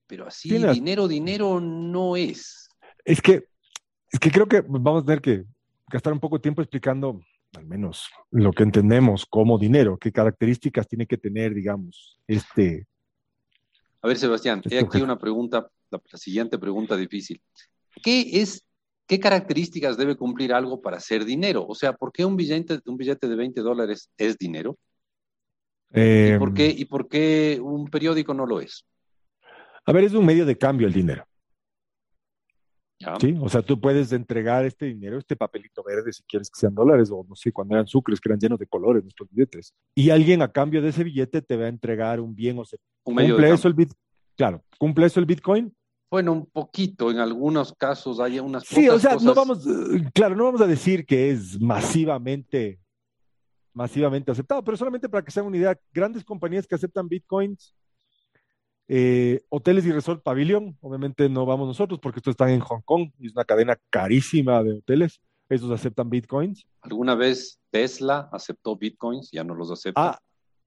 pero 0.08 0.28
así 0.28 0.50
dinero, 0.50 1.08
dinero 1.08 1.60
no 1.60 2.16
es. 2.16 2.70
Es 3.04 3.22
que, 3.22 3.48
es 4.12 4.20
que 4.20 4.32
creo 4.32 4.48
que 4.48 4.62
vamos 4.62 5.04
a 5.04 5.06
tener 5.06 5.22
que 5.22 5.46
gastar 5.88 6.14
un 6.14 6.20
poco 6.20 6.38
de 6.38 6.42
tiempo 6.42 6.62
explicando 6.62 7.22
al 7.58 7.66
menos 7.66 8.10
lo 8.32 8.52
que 8.52 8.64
entendemos 8.64 9.26
como 9.26 9.58
dinero, 9.58 9.98
qué 9.98 10.12
características 10.12 10.88
tiene 10.88 11.08
que 11.08 11.18
tener, 11.18 11.54
digamos, 11.54 12.20
este, 12.28 12.86
A 14.02 14.08
ver, 14.08 14.18
Sebastián, 14.18 14.62
he 14.70 14.80
aquí 14.80 15.02
una 15.02 15.18
pregunta, 15.18 15.70
la, 15.90 16.02
siguiente 16.16 16.58
pregunta 16.58 16.96
difícil. 16.96 17.42
¿Qué 18.04 18.42
es, 18.42 18.66
qué 19.08 19.20
características 19.20 19.98
debe 19.98 20.16
cumplir 20.16 20.54
algo 20.54 20.82
para 20.82 21.00
ser 21.00 21.26
dinero? 21.26 21.66
O 21.68 21.76
sea, 21.76 21.94
¿por 21.94 22.12
qué 22.12 22.26
un 22.26 22.36
billete, 22.36 22.80
un 22.86 22.98
billete 22.98 23.28
de 23.28 23.36
20 23.36 23.62
dólares 23.62 24.10
es 24.18 24.38
dinero? 24.38 24.78
¿Y, 25.94 26.38
por 26.38 26.54
qué, 26.54 26.72
em. 26.72 26.76
¿Y 26.78 26.86
por 26.86 27.08
qué 27.08 27.60
un 27.62 27.88
periódico 27.88 28.34
no 28.34 28.46
lo 28.46 28.60
es? 28.60 28.86
A 29.86 29.92
ver, 29.92 30.04
es 30.04 30.13
un 30.13 30.25
medio 30.25 30.46
de 30.46 30.58
cambio 30.58 30.88
el 30.88 30.94
dinero. 30.94 31.25
Sí, 33.20 33.38
o 33.39 33.50
sea, 33.50 33.62
tú 33.62 33.80
puedes 33.80 34.12
entregar 34.13 34.65
este 34.65 34.86
dinero, 34.86 35.18
este 35.20 35.36
papelito 35.36 35.84
verde, 35.84 36.12
si 36.13 36.24
quieres 36.24 36.50
que 36.50 36.60
sean 36.60 36.74
dólares, 36.74 37.12
o 37.12 37.25
no 37.27 37.36
sé, 37.36 37.51
cuando 37.51 37.75
eran 37.75 37.86
sucres, 37.86 38.20
que 38.20 38.30
eran 38.30 38.39
llenos 38.39 38.58
de 38.58 38.65
colores 38.65 39.04
nuestros 39.04 39.30
billetes. 39.30 39.74
Y 39.94 40.10
alguien 40.10 40.42
a 40.42 40.51
cambio 40.51 40.82
de 40.82 40.89
ese 40.89 41.04
billete 41.04 41.42
te 41.42 41.58
va 41.58 41.65
a 41.65 41.70
entregar 41.70 42.20
un 42.20 42.34
bien, 42.34 42.58
o 42.58 42.65
sea, 42.65 42.80
¿cumple 43.04 43.51
eso 43.51 43.68
el 43.68 43.74
bit 43.74 43.92
Claro, 44.36 44.63
¿cumple 44.77 45.06
eso 45.06 45.20
el 45.20 45.25
Bitcoin? 45.25 45.74
Bueno, 46.12 46.34
un 46.34 46.46
poquito, 46.46 47.10
en 47.10 47.20
algunos 47.20 47.74
casos 47.74 48.20
hay 48.20 48.39
unas 48.39 48.63
Sí, 48.63 48.88
o 48.89 49.00
sea, 49.00 49.15
no 49.15 49.34
vamos, 49.34 49.65
claro, 50.13 50.36
no 50.36 50.46
vamos 50.46 50.62
a 50.62 50.68
decir 50.68 51.06
que 51.06 51.32
es 51.32 51.60
masivamente, 51.60 52.80
masivamente 53.74 54.32
aceptado, 54.32 54.63
pero 54.63 54.77
solamente 54.77 55.10
para 55.10 55.24
que 55.24 55.32
se 55.32 55.39
hagan 55.39 55.50
una 55.50 55.58
idea, 55.58 55.80
grandes 55.94 56.24
compañías 56.24 56.68
que 56.68 56.75
aceptan 56.75 57.08
Bitcoins 57.08 57.74
eh, 58.88 59.44
hoteles 59.50 59.86
y 59.86 59.92
Resort 59.92 60.22
Pavilion, 60.22 60.77
obviamente 60.82 61.27
no 61.27 61.46
vamos 61.46 61.68
nosotros 61.68 62.00
porque 62.00 62.20
esto 62.20 62.32
está 62.32 62.51
en 62.51 62.60
Hong 62.60 62.82
Kong 62.86 63.10
y 63.18 63.27
es 63.27 63.34
una 63.34 63.46
cadena 63.46 63.77
carísima 63.89 64.62
de 64.63 64.74
hoteles. 64.74 65.20
Esos 65.50 65.72
aceptan 65.72 66.10
bitcoins. 66.10 66.65
¿Alguna 66.82 67.13
vez 67.13 67.60
Tesla 67.70 68.30
aceptó 68.32 68.75
bitcoins? 68.75 69.30
Ya 69.32 69.44
no 69.44 69.54
los 69.54 69.72
acepta. 69.72 70.01
Ah, 70.01 70.20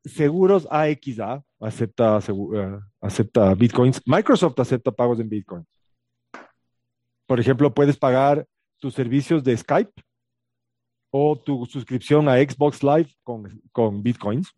seguros 0.05 0.67
AXA 0.71 1.45
acepta, 1.61 2.19
eh, 2.19 2.79
acepta 3.01 3.55
bitcoins. 3.55 4.01
Microsoft 4.07 4.59
acepta 4.61 4.93
pagos 4.93 5.19
en 5.21 5.29
bitcoins. 5.29 5.67
Por 7.27 7.41
ejemplo, 7.41 7.75
puedes 7.75 7.97
pagar 7.97 8.47
tus 8.79 8.95
servicios 8.95 9.43
de 9.43 9.57
Skype 9.57 9.93
o 11.11 11.37
tu 11.37 11.67
suscripción 11.67 12.29
a 12.29 12.37
Xbox 12.37 12.83
Live 12.83 13.11
con, 13.23 13.61
con 13.73 14.03
bitcoins. 14.03 14.55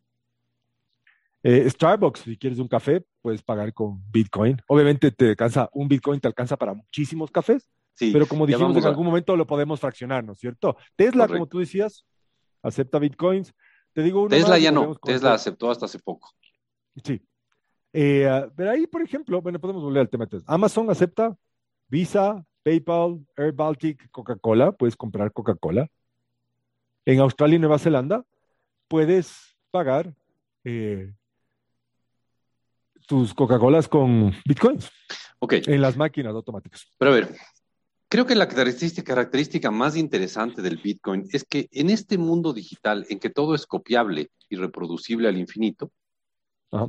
Eh, 1.42 1.68
Starbucks, 1.70 2.20
si 2.20 2.36
quieres 2.36 2.58
un 2.58 2.68
café, 2.68 3.02
puedes 3.22 3.42
pagar 3.42 3.72
con 3.72 4.02
Bitcoin. 4.10 4.60
Obviamente 4.68 5.10
te 5.10 5.30
alcanza, 5.30 5.70
un 5.72 5.88
Bitcoin 5.88 6.20
te 6.20 6.28
alcanza 6.28 6.56
para 6.56 6.74
muchísimos 6.74 7.30
cafés, 7.30 7.68
pero 7.98 8.26
como 8.26 8.46
dijimos, 8.46 8.76
en 8.76 8.84
algún 8.84 9.06
momento 9.06 9.36
lo 9.36 9.46
podemos 9.46 9.80
fraccionar, 9.80 10.24
¿no 10.24 10.32
es 10.32 10.38
cierto? 10.38 10.76
Tesla, 10.96 11.28
como 11.28 11.46
tú 11.46 11.58
decías, 11.58 12.04
acepta 12.62 12.98
Bitcoins. 12.98 13.54
Te 13.92 14.02
digo 14.02 14.28
Tesla 14.28 14.58
ya 14.58 14.70
no, 14.70 14.94
Tesla 14.94 15.34
aceptó 15.34 15.70
hasta 15.70 15.86
hace 15.86 15.98
poco. 15.98 16.30
Sí. 17.02 17.20
Eh, 17.92 18.28
ah, 18.28 18.48
pero 18.54 18.70
ahí, 18.70 18.86
por 18.86 19.02
ejemplo, 19.02 19.42
bueno, 19.42 19.58
podemos 19.58 19.82
volver 19.82 20.02
al 20.02 20.08
tema 20.08 20.24
de 20.26 20.30
Tesla. 20.30 20.54
Amazon 20.54 20.90
acepta 20.90 21.36
Visa, 21.88 22.44
PayPal, 22.62 23.26
Air 23.36 23.52
Baltic, 23.52 24.10
Coca-Cola, 24.10 24.72
puedes 24.72 24.96
comprar 24.96 25.32
Coca-Cola. 25.32 25.88
En 27.04 27.18
Australia 27.20 27.56
y 27.56 27.58
Nueva 27.58 27.78
Zelanda 27.78 28.24
puedes 28.86 29.56
pagar 29.70 30.14
eh, 30.64 31.12
tus 33.10 33.34
Coca-Colas 33.34 33.88
con 33.88 34.32
bitcoins. 34.46 34.88
Ok. 35.40 35.54
En 35.66 35.82
las 35.82 35.96
máquinas 35.96 36.32
automáticas. 36.32 36.86
Pero 36.96 37.10
a 37.10 37.14
ver, 37.14 37.34
creo 38.08 38.24
que 38.24 38.36
la 38.36 38.46
característica, 38.46 39.02
característica 39.02 39.72
más 39.72 39.96
interesante 39.96 40.62
del 40.62 40.76
bitcoin 40.76 41.26
es 41.32 41.42
que 41.42 41.68
en 41.72 41.90
este 41.90 42.18
mundo 42.18 42.52
digital 42.52 43.04
en 43.08 43.18
que 43.18 43.28
todo 43.28 43.56
es 43.56 43.66
copiable 43.66 44.30
y 44.48 44.54
reproducible 44.54 45.26
al 45.26 45.38
infinito, 45.38 45.90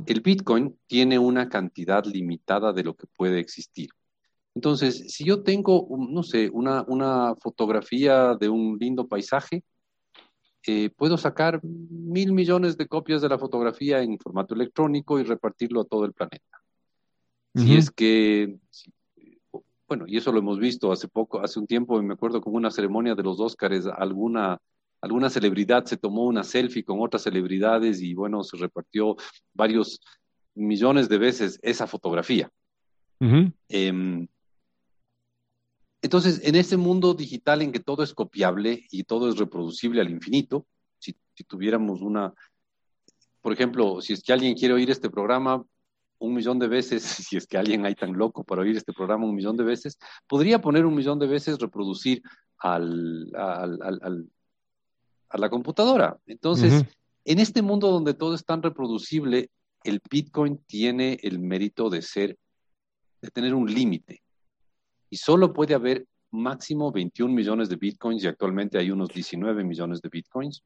el 0.06 0.20
bitcoin 0.20 0.78
tiene 0.86 1.18
una 1.18 1.48
cantidad 1.48 2.04
limitada 2.04 2.72
de 2.72 2.84
lo 2.84 2.94
que 2.94 3.08
puede 3.16 3.40
existir. 3.40 3.88
Entonces, 4.54 5.12
si 5.12 5.24
yo 5.24 5.42
tengo, 5.42 5.88
no 6.08 6.22
sé, 6.22 6.50
una, 6.50 6.84
una 6.86 7.34
fotografía 7.34 8.36
de 8.38 8.48
un 8.48 8.78
lindo 8.78 9.08
paisaje, 9.08 9.64
eh, 10.66 10.90
puedo 10.96 11.16
sacar 11.16 11.60
mil 11.62 12.32
millones 12.32 12.76
de 12.76 12.86
copias 12.86 13.20
de 13.22 13.28
la 13.28 13.38
fotografía 13.38 14.00
en 14.00 14.18
formato 14.18 14.54
electrónico 14.54 15.18
y 15.18 15.24
repartirlo 15.24 15.80
a 15.80 15.84
todo 15.84 16.04
el 16.04 16.12
planeta. 16.12 16.60
Si 17.54 17.76
es 17.76 17.90
que, 17.90 18.56
bueno, 19.86 20.04
y 20.06 20.16
eso 20.16 20.32
lo 20.32 20.38
hemos 20.38 20.58
visto 20.58 20.90
hace 20.90 21.06
poco, 21.06 21.40
hace 21.40 21.58
un 21.58 21.66
tiempo, 21.66 22.00
me 22.02 22.14
acuerdo 22.14 22.40
con 22.40 22.54
una 22.54 22.70
ceremonia 22.70 23.14
de 23.14 23.22
los 23.22 23.38
Óscares, 23.40 23.86
alguna, 23.86 24.58
alguna 25.02 25.28
celebridad 25.28 25.84
se 25.84 25.98
tomó 25.98 26.24
una 26.24 26.44
selfie 26.44 26.84
con 26.84 27.00
otras 27.00 27.22
celebridades 27.22 28.00
y 28.00 28.14
bueno, 28.14 28.42
se 28.42 28.56
repartió 28.56 29.16
varios 29.52 30.00
millones 30.54 31.08
de 31.08 31.18
veces 31.18 31.58
esa 31.62 31.86
fotografía. 31.86 32.50
Entonces, 36.02 36.40
en 36.42 36.56
ese 36.56 36.76
mundo 36.76 37.14
digital 37.14 37.62
en 37.62 37.70
que 37.70 37.78
todo 37.78 38.02
es 38.02 38.12
copiable 38.12 38.86
y 38.90 39.04
todo 39.04 39.28
es 39.28 39.38
reproducible 39.38 40.00
al 40.00 40.10
infinito, 40.10 40.66
si, 40.98 41.16
tuviéramos 41.46 42.02
una, 42.02 42.34
por 43.40 43.52
ejemplo, 43.52 44.00
si 44.00 44.12
es 44.12 44.22
que 44.22 44.32
alguien 44.32 44.54
quiere 44.54 44.74
oír 44.74 44.90
este 44.90 45.10
programa 45.10 45.64
un 46.18 46.34
millón 46.34 46.58
de 46.58 46.68
veces, 46.68 47.02
si 47.28 47.36
es 47.36 47.46
que 47.46 47.56
alguien 47.56 47.86
hay 47.86 47.94
tan 47.94 48.14
loco 48.14 48.42
para 48.42 48.62
oír 48.62 48.76
este 48.76 48.92
programa 48.92 49.26
un 49.26 49.34
millón 49.34 49.56
de 49.56 49.64
veces, 49.64 49.96
podría 50.26 50.60
poner 50.60 50.86
un 50.86 50.94
millón 50.94 51.20
de 51.20 51.28
veces 51.28 51.58
reproducir 51.58 52.20
al, 52.58 53.30
a 53.34 55.38
la 55.38 55.50
computadora. 55.50 56.18
Entonces, 56.26 56.84
en 57.24 57.38
este 57.38 57.62
mundo 57.62 57.90
donde 57.90 58.14
todo 58.14 58.34
es 58.34 58.44
tan 58.44 58.62
reproducible, 58.62 59.50
el 59.84 60.00
Bitcoin 60.10 60.58
tiene 60.66 61.18
el 61.22 61.38
mérito 61.38 61.90
de 61.90 62.02
ser, 62.02 62.36
de 63.20 63.30
tener 63.30 63.54
un 63.54 63.72
límite 63.72 64.22
y 65.12 65.18
solo 65.18 65.52
puede 65.52 65.74
haber 65.74 66.06
máximo 66.30 66.90
21 66.90 67.34
millones 67.34 67.68
de 67.68 67.76
bitcoins 67.76 68.24
y 68.24 68.28
actualmente 68.28 68.78
hay 68.78 68.90
unos 68.90 69.10
19 69.10 69.62
millones 69.62 70.00
de 70.00 70.08
bitcoins. 70.08 70.64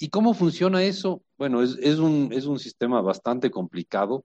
¿Y 0.00 0.08
cómo 0.08 0.34
funciona 0.34 0.82
eso? 0.82 1.22
Bueno, 1.38 1.62
es, 1.62 1.76
un, 2.00 2.30
es 2.32 2.46
un, 2.46 2.58
sistema 2.58 3.00
bastante 3.02 3.52
complicado. 3.52 4.24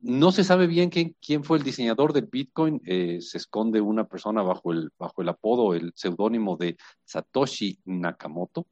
no 0.00 0.32
se 0.32 0.44
sabe 0.44 0.66
bien 0.66 0.90
quién, 0.90 1.16
quién, 1.18 1.44
fue 1.44 1.56
el 1.56 1.64
diseñador 1.64 2.12
del 2.12 2.26
Bitcoin. 2.26 2.82
Eh, 2.84 3.22
se 3.22 3.38
esconde 3.38 3.80
una 3.80 4.04
persona 4.04 4.42
bajo 4.42 4.70
el, 4.70 4.90
bajo 4.98 5.22
el 5.22 5.30
apodo, 5.30 5.74
el 5.74 5.90
seudónimo 5.94 6.58
de 6.58 6.76
Satoshi 7.06 7.78
Nakamoto, 7.86 8.66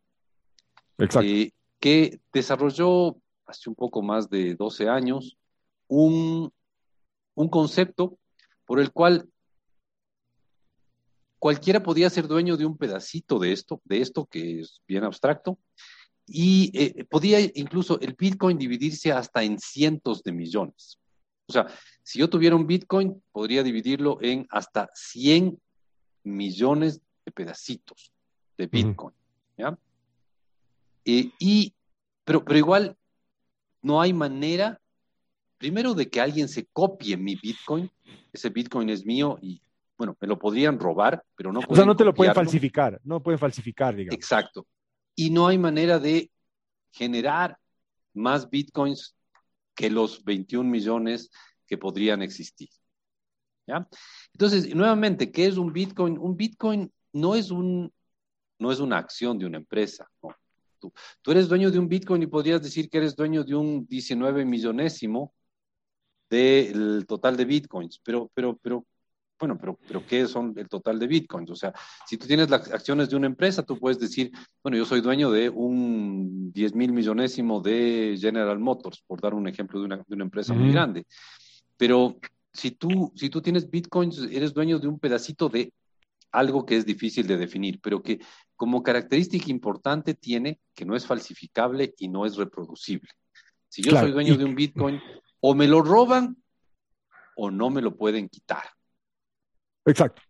Exacto. 0.99 1.27
Eh, 1.27 1.53
que 1.81 2.21
desarrolló 2.35 3.17
hace 3.47 3.71
un 3.71 3.77
poco 3.77 4.03
más 4.03 4.29
de 4.29 4.57
12 4.57 4.91
años 4.91 5.39
un, 5.87 6.53
un 7.35 7.49
concepto 7.49 8.19
por 8.67 8.79
el 8.79 8.93
cual 8.93 9.27
cualquiera 11.39 11.83
podía 11.83 12.11
ser 12.11 12.27
dueño 12.27 12.57
de 12.57 12.67
un 12.67 12.77
pedacito 12.77 13.39
de 13.39 13.53
esto, 13.53 13.81
de 13.85 14.01
esto 14.01 14.27
que 14.27 14.61
es 14.61 14.81
bien 14.87 15.05
abstracto, 15.05 15.59
y 16.27 16.71
eh, 16.75 17.05
podía 17.05 17.41
incluso 17.41 17.99
el 18.01 18.15
Bitcoin 18.15 18.59
dividirse 18.59 19.13
hasta 19.13 19.43
en 19.43 19.59
cientos 19.59 20.23
de 20.23 20.33
millones. 20.33 20.99
O 21.47 21.53
sea, 21.53 21.67
si 22.03 22.19
yo 22.19 22.29
tuviera 22.29 22.57
un 22.57 22.67
Bitcoin, 22.67 23.23
podría 23.33 23.63
dividirlo 23.63 24.19
en 24.21 24.47
hasta 24.51 24.91
100 24.95 25.59
millones 26.25 27.01
de 27.25 27.33
pedacitos 27.33 28.13
de 28.59 28.67
Bitcoin. 28.67 29.15
¿ya? 29.57 29.79
y, 31.05 31.75
pero, 32.25 32.45
pero 32.45 32.59
igual 32.59 32.99
no 33.81 34.03
hay 34.03 34.13
manera, 34.13 34.79
primero, 35.57 35.95
de 35.95 36.11
que 36.11 36.21
alguien 36.21 36.49
se 36.49 36.67
copie 36.67 37.17
mi 37.17 37.37
Bitcoin. 37.37 37.91
Ese 38.33 38.51
Bitcoin 38.51 38.91
es 38.91 39.07
mío 39.07 39.39
y 39.41 39.63
bueno, 39.99 40.17
me 40.21 40.29
lo 40.29 40.39
podrían 40.39 40.79
robar, 40.79 41.23
pero 41.35 41.53
no 41.53 41.61
O 41.69 41.75
sea, 41.75 41.85
no 41.85 41.97
te 41.97 42.05
lo 42.05 42.15
pueden 42.15 42.33
falsificar, 42.33 43.01
no 43.03 43.21
pueden 43.21 43.39
falsificar, 43.39 43.97
digamos. 43.97 44.15
Exacto. 44.15 44.65
Y 45.17 45.31
no 45.31 45.49
hay 45.49 45.59
manera 45.59 45.99
de 45.99 46.31
generar 46.93 47.59
más 48.15 48.49
bitcoins 48.49 49.17
que 49.75 49.91
los 49.91 50.25
21 50.25 50.71
millones 50.71 51.31
que 51.67 51.77
podrían 51.77 52.23
existir. 52.23 52.69
¿Ya? 53.67 53.87
Entonces, 54.33 54.73
nuevamente, 54.75 55.33
¿qué 55.33 55.47
es 55.47 55.57
un 55.57 55.73
bitcoin? 55.73 56.17
Un 56.17 56.37
bitcoin 56.37 56.93
no 57.13 57.35
es, 57.35 57.51
un, 57.51 57.93
no 58.61 58.71
es 58.71 58.79
una 58.79 58.99
acción 58.99 59.37
de 59.37 59.47
una 59.47 59.59
empresa. 59.59 60.09
Tú, 60.79 60.93
tú, 61.23 61.33
eres 61.33 61.49
dueño 61.49 61.73
de 61.73 61.79
un 61.81 61.89
bitcoin 61.89 62.23
y 62.23 62.29
podrías 62.29 62.63
decir 62.63 62.89
que 62.89 62.99
eres 62.99 63.17
dueño 63.17 63.43
de 63.43 63.57
un 63.57 63.85
19 63.87 64.45
millonésimo 64.45 65.35
del 66.31 67.05
total 67.07 67.37
de 67.37 67.45
bitcoins, 67.45 68.01
pero, 68.05 68.31
pero, 68.33 68.57
pero 68.57 68.87
bueno, 69.39 69.57
pero, 69.59 69.79
pero 69.87 70.05
¿qué 70.07 70.27
son 70.27 70.53
el 70.57 70.69
total 70.69 70.99
de 70.99 71.07
bitcoins? 71.07 71.51
O 71.51 71.57
sea, 71.57 71.73
si 72.07 72.17
tú 72.17 72.27
tienes 72.27 72.51
las 72.51 72.71
acciones 72.73 73.09
de 73.09 73.17
una 73.17 73.27
empresa, 73.27 73.63
tú 73.63 73.79
puedes 73.79 73.99
decir, 73.99 74.31
bueno, 74.63 74.77
yo 74.77 74.85
soy 74.85 75.01
dueño 75.01 75.31
de 75.31 75.49
un 75.49 76.53
10 76.53 76.75
mil 76.75 76.93
millonésimo 76.93 77.61
de 77.61 78.17
General 78.21 78.59
Motors, 78.59 79.03
por 79.07 79.21
dar 79.21 79.35
un 79.35 79.47
ejemplo 79.49 79.79
de 79.81 79.87
una, 79.87 79.97
de 79.97 80.15
una 80.15 80.25
empresa 80.25 80.55
muy 80.55 80.73
grande. 80.73 81.07
Pero 81.77 82.19
si 82.53 82.73
tú, 82.73 83.13
si 83.15 83.31
tú 83.31 83.41
tienes 83.41 83.71
bitcoins, 83.71 84.19
eres 84.31 84.53
dueño 84.53 84.79
de 84.79 84.89
un 84.89 84.99
pedacito 84.99 85.49
de 85.49 85.73
algo 86.33 86.67
que 86.67 86.77
es 86.77 86.85
difícil 86.85 87.27
de 87.27 87.37
definir, 87.37 87.81
pero 87.81 88.03
que 88.03 88.21
como 88.57 88.83
característica 88.83 89.51
importante 89.51 90.15
tiene 90.15 90.61
que 90.75 90.85
no 90.85 90.97
es 90.97 91.07
falsificable 91.07 91.95
y 91.99 92.09
no 92.09 92.27
es 92.27 92.37
reproducible. 92.37 93.11
Si 93.69 93.83
yo 93.83 93.97
soy 93.97 94.13
dueño 94.13 94.37
de 94.37 94.45
un 94.45 94.55
bitcoin, 94.55 95.01
o 95.41 95.55
me 95.55 95.69
lo 95.69 95.83
roban 95.83 96.37
o 97.37 97.51
no 97.51 97.71
me 97.71 97.83
lo 97.83 97.97
pueden 97.97 98.29
quitar. 98.29 98.65
Exacto. 99.89 100.23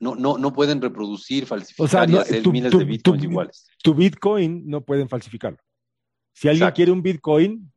No, 0.00 0.14
no, 0.14 0.38
no 0.38 0.52
pueden 0.52 0.80
reproducir, 0.80 1.46
falsificar 1.46 2.08
y 2.08 2.16
hacer 2.16 2.48
miles 2.48 2.72
de 2.72 2.84
bitcoins 2.84 3.24
iguales. 3.24 3.66
Tu 3.82 3.94
bitcoin 3.94 4.62
no 4.66 4.80
pueden 4.80 5.08
falsificarlo. 5.08 5.58
Si 6.32 6.48
alguien 6.48 6.70
quiere 6.70 6.90
un 6.90 7.02
bitcoin, 7.02 7.70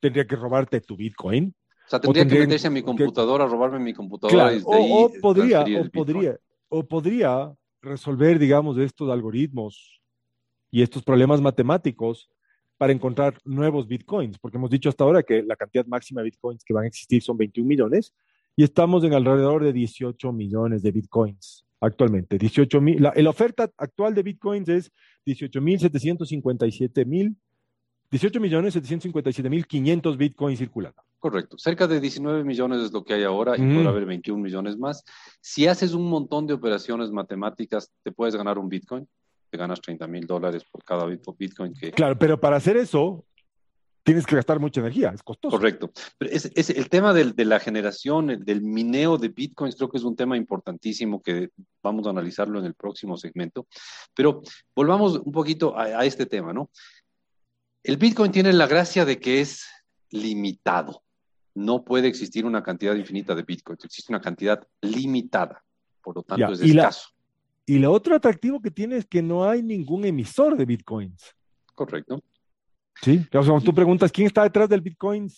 tendría 0.00 0.26
que 0.26 0.36
robarte 0.36 0.80
tu 0.80 0.96
bitcoin. 0.96 1.54
O 1.86 1.88
sea, 1.88 2.00
tendría, 2.00 2.26
que 2.26 2.38
meterse 2.40 2.66
a 2.66 2.70
mi 2.70 2.82
computadora, 2.82 3.46
robarme 3.46 3.78
mi 3.78 3.94
computadora 3.94 4.52
y 4.52 4.60
o, 4.64 5.12
podría, 5.22 5.60
o 5.62 5.88
podría, 5.88 6.36
o 6.68 6.82
podría 6.84 7.54
resolver, 7.80 8.40
digamos, 8.40 8.76
estos 8.78 9.08
algoritmos 9.08 10.02
y 10.72 10.82
estos 10.82 11.04
problemas 11.04 11.40
matemáticos 11.40 12.28
para 12.76 12.92
encontrar 12.92 13.38
nuevos 13.44 13.86
bitcoins, 13.86 14.38
porque 14.38 14.58
hemos 14.58 14.70
dicho 14.70 14.88
hasta 14.88 15.04
ahora 15.04 15.22
que 15.22 15.42
la 15.42 15.54
cantidad 15.54 15.86
máxima 15.86 16.20
de 16.20 16.26
bitcoins 16.26 16.64
que 16.64 16.74
van 16.74 16.84
a 16.84 16.88
existir 16.88 17.22
son 17.22 17.36
21 17.36 17.66
millones 17.66 18.12
y 18.56 18.64
estamos 18.64 19.04
en 19.04 19.14
alrededor 19.14 19.62
de 19.62 19.72
18 19.72 20.32
millones 20.32 20.82
de 20.82 20.90
bitcoins 20.90 21.64
actualmente. 21.80 22.38
18 22.38 22.80
mil, 22.80 23.02
la, 23.02 23.12
la, 23.14 23.30
oferta 23.30 23.70
actual 23.76 24.14
de 24.14 24.22
bitcoins 24.22 24.68
es 24.68 24.90
18 25.26 25.60
mil 25.60 25.78
757 25.78 27.04
mil 27.04 27.36
18 28.10 28.40
millones 28.40 28.74
757 28.74 29.50
mil 29.50 29.66
500 29.66 30.16
bitcoins 30.16 30.58
circulando. 30.58 31.02
Correcto. 31.18 31.58
Cerca 31.58 31.86
de 31.86 32.00
19 32.00 32.44
millones 32.44 32.80
es 32.82 32.92
lo 32.92 33.04
que 33.04 33.14
hay 33.14 33.24
ahora 33.24 33.56
y 33.56 33.58
puede 33.58 33.88
haber 33.88 34.06
21 34.06 34.40
millones 34.40 34.76
más. 34.76 35.04
Si 35.40 35.66
haces 35.66 35.92
un 35.92 36.08
montón 36.08 36.46
de 36.46 36.54
operaciones 36.54 37.10
matemáticas, 37.10 37.90
te 38.02 38.12
puedes 38.12 38.36
ganar 38.36 38.58
un 38.58 38.68
bitcoin. 38.68 39.08
Te 39.50 39.58
ganas 39.58 39.80
30 39.80 40.06
mil 40.06 40.26
dólares 40.26 40.64
por 40.70 40.84
cada 40.84 41.04
bitcoin 41.06 41.74
que... 41.74 41.90
Claro, 41.92 42.16
pero 42.18 42.38
para 42.38 42.56
hacer 42.56 42.76
eso, 42.76 43.24
tienes 44.06 44.24
que 44.24 44.36
gastar 44.36 44.60
mucha 44.60 44.80
energía, 44.80 45.10
es 45.12 45.22
costoso. 45.24 45.56
Correcto. 45.56 45.90
Pero 46.16 46.30
es, 46.30 46.70
el 46.70 46.88
tema 46.88 47.12
de 47.12 47.44
la 47.44 47.58
generación, 47.58 48.44
del 48.44 48.62
mineo 48.62 49.18
de 49.18 49.28
bitcoins, 49.28 49.74
creo 49.74 49.88
que 49.88 49.98
es 49.98 50.04
un 50.04 50.14
tema 50.14 50.36
importantísimo 50.36 51.20
que 51.20 51.50
vamos 51.82 52.06
a 52.06 52.10
analizarlo 52.10 52.60
en 52.60 52.66
el 52.66 52.74
próximo 52.74 53.16
segmento. 53.16 53.66
Pero 54.14 54.42
volvamos 54.76 55.18
un 55.18 55.32
poquito 55.32 55.76
a 55.76 56.04
este 56.04 56.24
tema, 56.24 56.52
¿no? 56.52 56.70
El 57.82 57.96
Bitcoin 57.96 58.30
tiene 58.30 58.52
la 58.52 58.66
gracia 58.68 59.04
de 59.04 59.18
que 59.18 59.40
es 59.40 59.64
limitado. 60.10 61.02
No 61.54 61.84
puede 61.84 62.06
existir 62.06 62.46
una 62.46 62.62
cantidad 62.62 62.94
infinita 62.94 63.34
de 63.34 63.42
Bitcoin, 63.42 63.76
existe 63.82 64.12
una 64.12 64.20
cantidad 64.20 64.64
limitada, 64.82 65.64
por 66.00 66.14
lo 66.14 66.22
tanto 66.22 66.52
es 66.52 66.60
escaso. 66.60 67.08
y 67.64 67.78
lo 67.78 67.92
otro 67.92 68.14
atractivo 68.14 68.60
que 68.60 68.70
tiene 68.70 68.98
es 68.98 69.06
que 69.06 69.22
no 69.22 69.48
hay 69.48 69.62
ningún 69.62 70.04
emisor 70.04 70.56
de 70.56 70.64
Bitcoins. 70.64 71.34
Correcto. 71.74 72.22
Sí, 73.02 73.26
o 73.32 73.60
tú 73.60 73.74
preguntas, 73.74 74.10
¿quién 74.10 74.26
está 74.26 74.42
detrás 74.42 74.68
del 74.68 74.80
Bitcoin? 74.80 75.28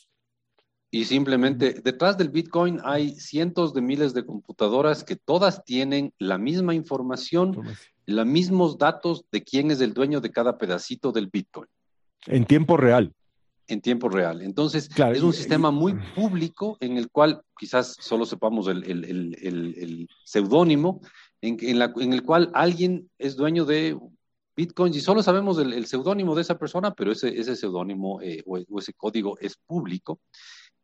Y 0.90 1.04
simplemente 1.04 1.74
detrás 1.84 2.16
del 2.16 2.30
Bitcoin 2.30 2.80
hay 2.82 3.14
cientos 3.16 3.74
de 3.74 3.82
miles 3.82 4.14
de 4.14 4.24
computadoras 4.24 5.04
que 5.04 5.16
todas 5.16 5.64
tienen 5.64 6.14
la 6.18 6.38
misma 6.38 6.74
información, 6.74 7.60
los 8.06 8.26
mismos 8.26 8.78
datos 8.78 9.26
de 9.30 9.44
quién 9.44 9.70
es 9.70 9.82
el 9.82 9.92
dueño 9.92 10.20
de 10.20 10.30
cada 10.30 10.56
pedacito 10.56 11.12
del 11.12 11.26
Bitcoin. 11.26 11.68
En 12.26 12.46
tiempo 12.46 12.78
real. 12.78 13.12
En 13.66 13.82
tiempo 13.82 14.08
real. 14.08 14.40
Entonces, 14.40 14.88
es 14.96 15.22
un 15.22 15.34
sistema 15.34 15.70
muy 15.70 15.94
público 16.14 16.78
en 16.80 16.96
el 16.96 17.10
cual 17.10 17.42
quizás 17.58 17.94
solo 18.00 18.24
sepamos 18.24 18.66
el, 18.66 20.08
seudónimo, 20.24 21.02
en, 21.42 21.82
el 22.14 22.22
cual 22.22 22.50
alguien 22.54 23.10
es 23.18 23.36
dueño 23.36 23.66
de 23.66 23.98
bitcoins 24.58 24.96
y 24.96 25.00
solo 25.00 25.22
sabemos 25.22 25.56
el, 25.60 25.86
seudónimo 25.86 26.34
de 26.34 26.42
esa 26.42 26.58
persona, 26.58 26.92
pero 26.92 27.12
ese, 27.12 27.28
ese 27.28 27.54
seudónimo 27.54 28.20
eh, 28.20 28.42
o, 28.44 28.58
ese 28.80 28.92
código 28.92 29.38
es 29.38 29.56
público 29.56 30.20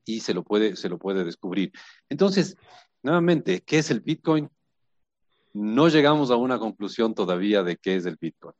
y 0.04 0.20
se 0.20 0.32
lo, 0.32 0.44
puede, 0.44 0.76
se 0.76 0.88
lo 0.88 0.96
puede 0.96 1.24
descubrir. 1.24 1.72
Entonces, 2.08 2.56
nuevamente, 3.02 3.62
¿qué 3.62 3.78
es 3.78 3.90
el 3.90 4.00
bitcoin? 4.00 4.48
No 5.54 5.88
llegamos 5.88 6.30
a 6.30 6.36
una 6.36 6.60
conclusión 6.60 7.14
todavía 7.16 7.64
de 7.64 7.76
qué 7.76 7.96
es 7.96 8.06
el 8.06 8.16
bitcoin. 8.16 8.54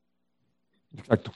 Exacto. 0.96 1.32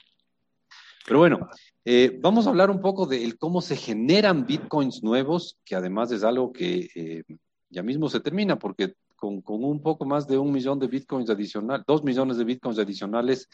Pero 1.06 1.20
bueno, 1.20 1.48
eh, 1.84 2.18
vamos 2.20 2.46
a 2.46 2.50
hablar 2.50 2.72
un 2.72 2.80
poco 2.80 3.06
de 3.06 3.32
cómo 3.38 3.60
se 3.60 3.76
generan 3.76 4.44
bitcoins 4.44 5.04
nuevos, 5.04 5.56
que 5.64 5.76
además 5.76 6.10
es 6.10 6.24
algo 6.24 6.52
que 6.52 6.88
eh, 6.96 7.22
ya 7.70 7.84
mismo 7.84 8.08
se 8.08 8.18
termina, 8.18 8.58
porque 8.58 8.94
con, 9.18 9.42
un 9.46 9.82
poco 9.82 10.04
más 10.04 10.26
de 10.26 10.38
un 10.38 10.52
millón 10.52 10.78
de 10.78 10.86
bitcoins 10.86 11.28
adicionales, 11.28 11.84
dos 11.86 12.04
millones 12.04 12.38
de 12.38 12.44
bitcoins 12.44 12.78
adicionales, 12.78 13.48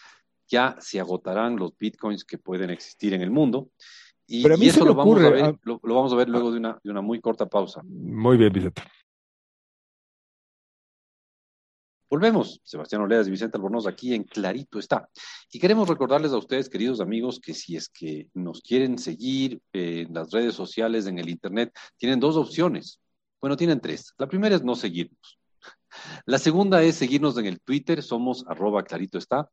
ya 0.47 0.77
se 0.79 1.01
agotarán 1.01 1.57
los 1.57 1.77
bitcoins 1.77 2.25
que 2.25 2.39
pueden 2.39 2.71
existir 2.71 3.15
en 3.15 3.23
el 3.23 3.31
mundo. 3.31 3.71
Y, 4.27 4.47
eso 4.67 4.85
lo, 4.85 4.95
vamos 4.95 5.21
a 5.21 5.31
ver, 5.31 5.45
ah, 5.45 5.59
lo, 5.63 5.81
vamos 5.83 6.13
a 6.13 6.17
ver 6.17 6.29
luego 6.29 6.51
de 6.51 6.59
una, 6.59 6.79
de 6.83 6.91
una 6.91 7.01
muy 7.01 7.21
corta 7.21 7.47
pausa. 7.47 7.83
Muy 7.85 8.37
bien, 8.37 8.53
Vicente. 8.53 8.83
Volvemos, 12.09 12.61
Sebastián 12.63 13.03
Oleas 13.03 13.27
y 13.27 13.31
Vicente 13.31 13.57
Albornoz 13.57 13.87
aquí 13.87 14.15
en 14.15 14.23
Clarito 14.23 14.79
está. 14.79 15.09
Y 15.51 15.59
queremos 15.59 15.89
recordarles 15.89 16.33
a 16.33 16.39
ustedes, 16.39 16.69
queridos 16.69 17.01
amigos, 17.01 17.41
que 17.41 17.55
si 17.55 17.77
es 17.77 17.89
que 17.89 18.29
nos 18.35 18.61
quieren 18.61 18.99
seguir 18.99 19.61
en 19.73 20.15
las 20.15 20.31
redes 20.31 20.55
sociales, 20.55 21.07
en 21.07 21.19
el 21.19 21.29
Internet, 21.29 21.75
tienen 21.97 22.21
dos 22.21 22.37
opciones. 22.37 23.01
Bueno, 23.41 23.57
tienen 23.57 23.81
tres. 23.81 24.15
La 24.17 24.29
primera 24.29 24.55
es 24.55 24.63
no 24.63 24.75
seguirnos. 24.75 25.39
La 26.27 26.39
segunda 26.39 26.83
es 26.83 26.97
seguirnos 26.97 27.37
en 27.39 27.47
el 27.47 27.61
Twitter, 27.61 28.03
somos 28.03 28.45
arroba 28.49 28.83
clarito 28.83 29.19
está. 29.19 29.51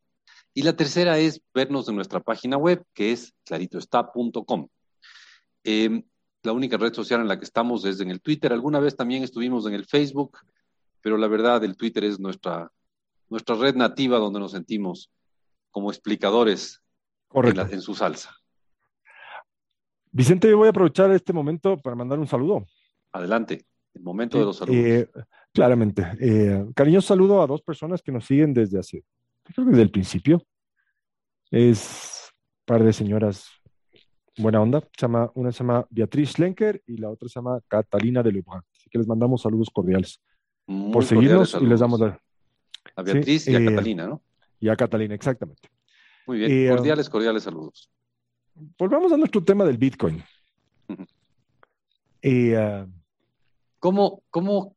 Y 0.53 0.63
la 0.63 0.75
tercera 0.75 1.17
es 1.17 1.41
vernos 1.53 1.87
en 1.87 1.95
nuestra 1.95 2.19
página 2.19 2.57
web, 2.57 2.83
que 2.93 3.11
es 3.11 3.33
claritoestá.com. 3.45 4.67
Em, 5.63 6.03
la 6.43 6.51
única 6.51 6.77
red 6.77 6.93
social 6.93 7.21
en 7.21 7.27
la 7.27 7.37
que 7.37 7.45
estamos 7.45 7.85
es 7.85 8.01
en 8.01 8.11
el 8.11 8.21
Twitter. 8.21 8.51
Alguna 8.51 8.79
vez 8.79 8.95
también 8.95 9.23
estuvimos 9.23 9.65
en 9.65 9.73
el 9.73 9.85
Facebook 9.85 10.37
pero 11.01 11.17
la 11.17 11.27
verdad 11.27 11.63
el 11.63 11.75
Twitter 11.75 12.03
es 12.03 12.19
nuestra, 12.19 12.71
nuestra 13.29 13.55
red 13.55 13.75
nativa 13.75 14.19
donde 14.19 14.39
nos 14.39 14.51
sentimos 14.51 15.11
como 15.71 15.91
explicadores 15.91 16.81
en, 17.33 17.81
su 17.81 17.95
salsa. 17.95 18.35
Vicente, 20.11 20.49
yo 20.49 20.57
voy 20.57 20.67
a 20.67 20.71
aprovechar 20.71 21.11
este 21.11 21.33
momento 21.33 21.77
para 21.77 21.95
mandar 21.95 22.19
un 22.19 22.27
saludo. 22.27 22.65
Adelante, 23.13 23.65
el 23.93 24.03
momento 24.03 24.37
de 24.37 24.45
los 24.45 24.57
saludos. 24.57 24.79
Eh, 24.79 25.09
claramente. 25.53 26.05
Eh, 26.19 26.65
cariñoso 26.75 27.09
saludo 27.09 27.41
a 27.41 27.47
dos 27.47 27.61
personas 27.61 28.01
que 28.01 28.11
nos 28.11 28.25
siguen 28.25 28.53
desde 28.53 28.79
hace, 28.79 29.03
creo 29.43 29.65
que 29.65 29.71
desde 29.71 29.83
el 29.83 29.91
principio. 29.91 30.41
Es 31.49 32.31
un 32.61 32.65
par 32.65 32.83
de 32.83 32.93
señoras 32.93 33.45
buena 34.37 34.61
onda. 34.61 34.81
Se 34.81 35.01
llama, 35.01 35.31
una 35.35 35.51
se 35.51 35.59
llama 35.59 35.85
Beatriz 35.89 36.31
Schlenker 36.31 36.81
y 36.87 36.97
la 36.97 37.09
otra 37.09 37.27
se 37.27 37.35
llama 37.35 37.59
Catalina 37.67 38.23
de 38.23 38.31
Lebrun. 38.31 38.61
Así 38.75 38.89
que 38.89 38.97
les 38.97 39.07
mandamos 39.07 39.41
saludos 39.41 39.69
cordiales 39.69 40.21
por 40.65 41.03
seguirnos 41.03 41.57
y 41.59 41.65
les 41.65 41.79
damos 41.79 41.99
la... 41.99 42.19
A 42.95 43.03
Beatriz 43.03 43.47
y 43.47 43.55
a 43.55 43.59
eh, 43.59 43.65
Catalina, 43.65 44.07
¿no? 44.07 44.21
Y 44.59 44.69
a 44.69 44.75
Catalina, 44.75 45.13
exactamente. 45.13 45.69
Muy 46.25 46.39
bien, 46.39 46.51
eh, 46.51 46.69
cordiales, 46.69 47.09
cordiales 47.09 47.43
saludos. 47.43 47.89
Volvamos 48.77 49.11
a 49.11 49.17
nuestro 49.17 49.43
tema 49.43 49.65
del 49.65 49.77
Bitcoin. 49.77 50.23
Eh, 52.21 52.85
¿Cómo, 53.79 54.23
cómo, 54.29 54.75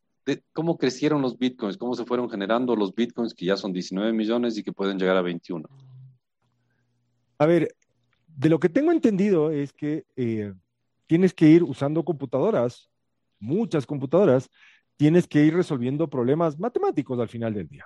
¿Cómo 0.52 0.78
crecieron 0.78 1.20
los 1.20 1.38
Bitcoins? 1.38 1.76
¿Cómo 1.76 1.94
se 1.94 2.04
fueron 2.04 2.30
generando 2.30 2.74
los 2.76 2.94
Bitcoins 2.94 3.34
que 3.34 3.46
ya 3.46 3.56
son 3.56 3.72
19 3.72 4.12
millones 4.12 4.56
y 4.56 4.62
que 4.62 4.72
pueden 4.72 4.98
llegar 4.98 5.16
a 5.16 5.22
21? 5.22 5.68
A 7.38 7.46
ver, 7.46 7.74
de 8.26 8.48
lo 8.48 8.58
que 8.58 8.68
tengo 8.68 8.90
entendido 8.90 9.50
es 9.50 9.72
que 9.72 10.04
tienes 11.06 11.34
que 11.34 11.48
ir 11.48 11.62
usando 11.62 12.04
computadoras, 12.04 12.90
muchas 13.38 13.86
computadoras, 13.86 14.48
tienes 14.96 15.26
que 15.26 15.44
ir 15.44 15.54
resolviendo 15.54 16.08
problemas 16.08 16.58
matemáticos 16.58 17.18
al 17.18 17.28
final 17.28 17.52
del 17.52 17.68
día. 17.68 17.84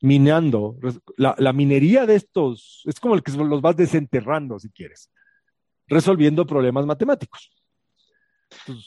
Minando. 0.00 0.76
La, 1.16 1.52
minería 1.52 2.06
de 2.06 2.16
estos 2.16 2.82
es 2.84 3.00
como 3.00 3.14
el 3.14 3.22
que 3.22 3.32
los 3.32 3.62
vas 3.62 3.76
desenterrando, 3.76 4.58
si 4.58 4.70
quieres. 4.70 5.10
Resolviendo 5.86 6.46
problemas 6.46 6.86
matemáticos. 6.86 7.50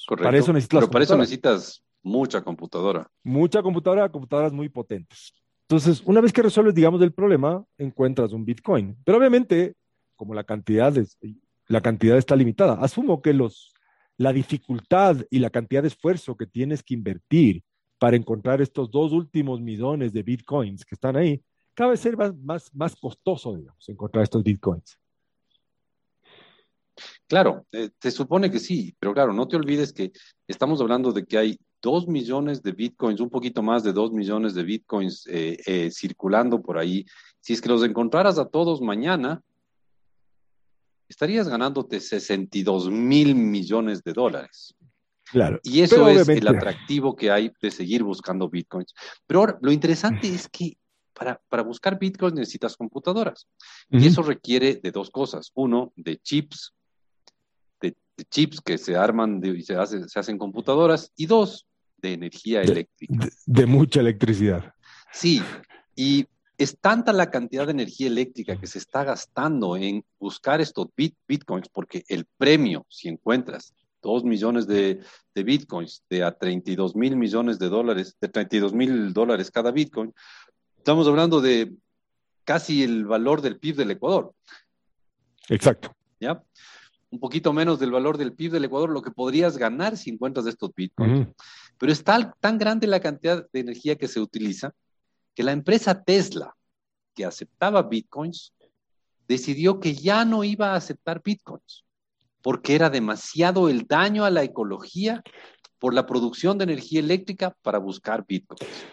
Correcto. 0.08 0.23
Para 0.23 0.38
eso 0.38 0.54
necesitas 0.54 0.80
Pero 0.80 0.91
para 0.91 1.04
eso 1.04 1.17
necesitas 1.17 1.84
mucha 2.08 2.41
computadora. 2.41 3.10
Mucha 3.24 3.62
computadora, 3.62 4.10
computadoras 4.10 4.54
muy 4.54 4.70
potentes. 4.70 5.34
Entonces, 5.70 6.02
una 6.06 6.22
vez 6.22 6.32
que 6.32 6.41
resuelves, 6.41 6.74
digamos, 6.74 7.02
el 7.02 7.12
problema, 7.12 7.63
encuentras 7.78 8.32
un 8.32 8.46
Bitcoin. 8.46 8.98
Pero 9.04 9.17
obviamente, 9.17 9.76
como 10.15 10.34
la 10.34 10.43
cantidad, 10.43 10.93
la 11.67 11.82
cantidad 11.82 12.17
está 12.17 12.36
limitada, 12.36 12.76
asumo 12.82 13.22
que 13.22 13.34
los 13.34 13.74
la 14.17 14.34
dificultad 14.34 15.17
y 15.30 15.39
la 15.39 15.52
cantidad 15.52 15.84
de 15.84 15.89
esfuerzo 15.89 16.36
que 16.36 16.48
tienes 16.48 16.82
que 16.82 16.96
invertir 16.96 17.63
para 18.00 18.17
encontrar 18.17 18.62
estos 18.62 18.89
dos 18.89 19.12
últimos 19.12 19.62
millones 19.62 20.12
de 20.12 20.24
bitcoins 20.24 20.84
que 20.86 20.96
están 20.96 21.15
ahí, 21.15 21.43
cada 21.74 21.91
vez 21.91 22.00
ser 22.00 22.17
más, 22.17 22.36
más, 22.36 22.74
más 22.74 22.96
costoso, 22.96 23.56
digamos, 23.56 23.88
encontrar 23.89 24.24
estos 24.24 24.43
bitcoins. 24.43 24.98
Claro, 27.28 27.65
eh, 27.72 27.91
se 28.00 28.10
supone 28.10 28.50
que 28.50 28.60
sí, 28.60 28.96
pero 29.00 29.13
claro, 29.13 29.34
no 29.34 29.48
te 29.48 29.56
olvides 29.56 29.93
que 29.93 30.12
estamos 30.48 30.82
hablando 30.82 31.12
de 31.12 31.26
que 31.26 31.38
hay 31.38 31.60
dos 31.82 32.08
millones 32.08 32.62
de 32.63 32.72
bitcoins, 32.72 33.20
un 33.20 33.30
poquito 33.30 33.62
más 33.62 33.84
de 33.84 33.94
dos 33.94 34.12
millones 34.12 34.54
de 34.54 34.63
bitcoins 34.63 35.28
eh, 35.28 35.58
eh, 35.66 35.92
circulando 35.92 36.62
por 36.62 36.78
ahí. 36.78 37.06
Si 37.40 37.54
es 37.54 37.62
que 37.62 37.70
los 37.70 37.84
encontraras 37.84 38.40
a 38.40 38.48
todos 38.48 38.82
mañana, 38.82 39.42
estarías 41.08 41.48
ganándote 41.48 42.00
62 42.00 42.90
mil 42.90 43.36
millones 43.36 44.04
de 44.04 44.13
dólares. 44.13 44.76
Claro. 45.26 45.60
Y 45.63 45.82
eso 45.82 46.08
es 46.08 46.28
el 46.30 46.48
atractivo 46.48 47.16
que 47.16 47.32
hay 47.32 47.52
de 47.62 47.72
seguir 47.72 48.04
buscando 48.04 48.50
bitcoins. 48.50 48.94
Pero 49.26 49.42
ahora, 49.42 49.58
lo 49.62 49.72
interesante 49.72 50.28
es 50.28 50.48
que 50.48 50.78
para, 51.13 51.42
para 51.50 51.63
buscar 51.63 52.00
bitcoins 52.00 52.36
necesitas 52.36 52.78
computadoras. 52.78 53.48
Y 53.90 54.08
eso 54.08 54.22
requiere 54.22 54.76
de 54.76 54.92
dos 54.92 55.10
cosas. 55.10 55.52
Uno, 55.56 55.92
de 55.96 56.18
chips, 56.18 56.74
de, 58.17 58.25
chips 58.25 58.60
que 58.62 58.77
se 58.77 58.95
arman 58.95 59.41
y 59.43 59.62
se, 59.62 59.75
se 60.10 60.19
hacen 60.19 60.38
computadoras. 60.38 61.12
Y 61.15 61.27
dos, 61.27 61.67
de 61.97 62.13
energía 62.13 62.62
eléctrica. 62.62 63.27
De, 63.45 63.65
mucha 63.65 63.99
electricidad. 63.99 64.73
Sí, 65.12 65.41
y 65.95 66.27
es 66.58 66.77
tanta 66.80 67.13
la 67.13 67.30
cantidad 67.30 67.65
de 67.65 67.71
energía 67.71 68.08
eléctrica 68.08 68.60
que 68.60 68.67
se 68.67 68.80
está 68.80 69.03
gastando 69.03 69.75
en 69.77 70.03
buscar 70.19 70.62
estos 70.62 70.88
bitcoins, 70.95 71.69
porque 71.69 72.03
el 72.08 72.25
premio, 72.38 72.86
si 72.89 73.08
encuentras 73.08 73.73
dos 74.01 74.23
millones 74.23 74.67
de, 74.67 75.01
bitcoins 75.36 76.03
de 76.10 76.23
a 76.23 76.32
32 76.32 76.95
mil 76.95 77.15
millones 77.15 77.60
de 77.60 77.69
dólares, 77.69 78.15
de 78.19 78.27
32 78.27 78.73
mil 78.73 79.13
dólares 79.13 79.51
cada 79.51 79.71
bitcoin, 79.71 80.13
estamos 80.77 81.08
hablando 81.08 81.41
de 81.41 81.73
casi 82.43 82.84
el 82.84 83.06
valor 83.06 83.41
del 83.41 83.60
PIB 83.60 83.75
del 83.75 83.91
Ecuador. 83.91 84.34
Exacto. 85.49 85.95
¿Ya? 86.19 86.41
Un 87.10 87.20
poquito 87.20 87.54
menos 87.54 87.80
del 87.80 87.91
valor 87.91 88.17
del 88.17 88.34
PIB 88.34 88.52
del 88.52 88.65
Ecuador, 88.65 88.89
lo 88.89 89.02
que 89.02 89.12
podrías 89.12 89.58
ganar 89.58 89.98
si 89.98 90.10
encuentras 90.10 90.46
estos 90.46 90.74
bitcoins. 90.76 91.28
Pero 91.78 91.91
es 91.91 92.04
tan 92.04 92.58
grande 92.58 92.88
la 92.88 93.00
cantidad 93.00 93.48
de 93.52 93.60
energía 93.60 93.96
que 93.96 94.08
se 94.08 94.20
utiliza 94.20 94.74
que 95.34 95.43
la 95.43 95.52
empresa 95.52 96.04
Tesla, 96.04 96.56
que 97.13 97.24
aceptaba 97.24 97.84
bitcoins, 97.84 98.54
decidió 99.28 99.80
que 99.80 99.93
ya 99.93 100.26
no 100.26 100.43
iba 100.43 100.74
a 100.74 100.76
aceptar 100.76 101.22
bitcoins 101.24 101.86
porque 102.48 102.76
era 102.76 102.89
demasiado 102.89 103.67
el 103.67 103.88
daño 103.88 104.24
a 104.24 104.30
la 104.30 104.41
ecología 104.41 105.22
por 105.80 105.93
la 105.93 106.06
producción 106.06 106.58
de 106.58 106.63
energía 106.63 107.02
eléctrica 107.02 107.54
para 107.62 107.78
buscar 107.78 108.26
bitcoins. 108.26 108.86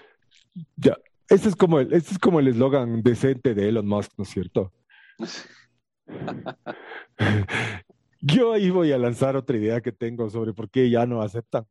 Ya, 0.76 0.98
ese 1.28 1.50
es 1.50 1.56
como 1.56 1.78
el, 1.78 1.92
este 1.92 2.14
es 2.14 2.18
como 2.18 2.40
el 2.40 2.48
eslogan 2.48 3.00
decente 3.02 3.54
de 3.54 3.68
Elon 3.68 3.86
Musk, 3.86 4.10
¿no 4.18 4.24
es 4.24 4.30
cierto? 4.30 4.72
Yo 8.26 8.54
ahí 8.54 8.70
voy 8.70 8.90
a 8.90 8.96
lanzar 8.96 9.36
otra 9.36 9.56
idea 9.58 9.82
que 9.82 9.92
tengo 9.92 10.30
sobre 10.30 10.54
por 10.54 10.70
qué 10.70 10.88
ya 10.88 11.04
no 11.04 11.20
aceptan. 11.20 11.66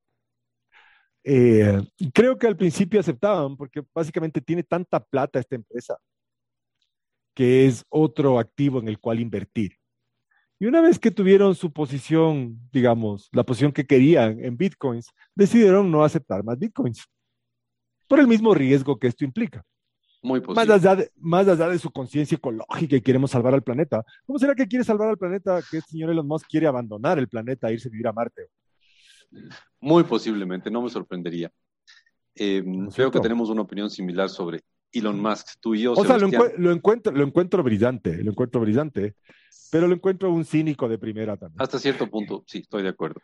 Eh, 1.24 1.82
creo 2.14 2.38
que 2.38 2.46
al 2.46 2.56
principio 2.56 3.00
aceptaban 3.00 3.58
porque 3.58 3.82
básicamente 3.94 4.40
tiene 4.40 4.62
tanta 4.62 5.00
plata 5.00 5.40
esta 5.40 5.56
empresa 5.56 5.98
que 7.34 7.66
es 7.66 7.84
otro 7.90 8.38
activo 8.38 8.80
en 8.80 8.88
el 8.88 9.00
cual 9.00 9.20
invertir. 9.20 9.78
Y 10.60 10.68
una 10.68 10.82
vez 10.82 11.00
que 11.00 11.10
tuvieron 11.10 11.56
su 11.56 11.74
posición, 11.74 12.60
digamos, 12.72 13.30
la 13.32 13.44
posición 13.44 13.72
que 13.72 13.88
querían 13.88 14.40
en 14.46 14.56
bitcoins, 14.56 15.10
decidieron 15.34 15.90
no 15.90 16.04
aceptar 16.04 16.44
más 16.44 16.60
bitcoins 16.60 17.04
por 18.08 18.20
el 18.20 18.28
mismo 18.28 18.54
riesgo 18.54 19.00
que 19.00 19.08
esto 19.08 19.26
implica. 19.26 19.64
Muy 20.24 20.40
posible. 20.40 20.66
Más 20.66 20.70
allá 20.70 20.96
de, 20.96 21.12
más 21.18 21.48
allá 21.48 21.68
de 21.68 21.78
su 21.78 21.92
conciencia 21.92 22.38
ecológica 22.38 22.96
y 22.96 23.02
queremos 23.02 23.30
salvar 23.30 23.54
al 23.54 23.62
planeta. 23.62 24.04
¿Cómo 24.26 24.40
será 24.40 24.56
que 24.56 24.68
quiere 24.68 24.86
salvar 24.86 25.10
al 25.10 25.18
planeta 25.18 25.62
que 25.70 25.78
el 25.78 25.84
señor 25.84 26.10
Elon 26.10 26.26
Musk 26.26 26.48
quiere 26.50 26.66
abandonar 26.66 27.20
el 27.20 27.28
planeta 27.28 27.70
e 27.70 27.74
irse 27.74 27.90
a 27.90 27.92
vivir 27.92 28.08
a 28.08 28.14
Marte? 28.14 28.48
Muy 29.82 30.04
posiblemente, 30.06 30.72
no 30.72 30.82
me 30.82 30.90
sorprendería. 30.90 31.52
Eh, 32.36 32.64
creo 32.96 33.12
que 33.12 33.20
tenemos 33.20 33.50
una 33.50 33.62
opinión 33.62 33.90
similar 33.90 34.30
sobre 34.30 34.62
Elon 34.94 35.20
Musk, 35.20 35.60
tú 35.60 35.76
y 35.76 35.82
yo. 35.82 35.94
O 35.94 36.06
sea, 36.06 36.18
lo, 36.18 36.28
encuentro, 36.72 37.12
lo 37.12 37.24
encuentro 37.24 37.62
brillante, 37.62 38.24
lo 38.24 38.32
encuentro 38.32 38.62
brillante, 38.62 39.16
pero 39.70 39.88
lo 39.88 39.96
encuentro 39.96 40.32
un 40.32 40.46
cínico 40.46 40.88
de 40.88 40.98
primera 40.98 41.36
también. 41.36 41.62
Hasta 41.62 41.80
cierto 41.80 42.10
punto, 42.10 42.46
sí, 42.48 42.60
estoy 42.60 42.84
de 42.84 42.90
acuerdo. 42.90 43.20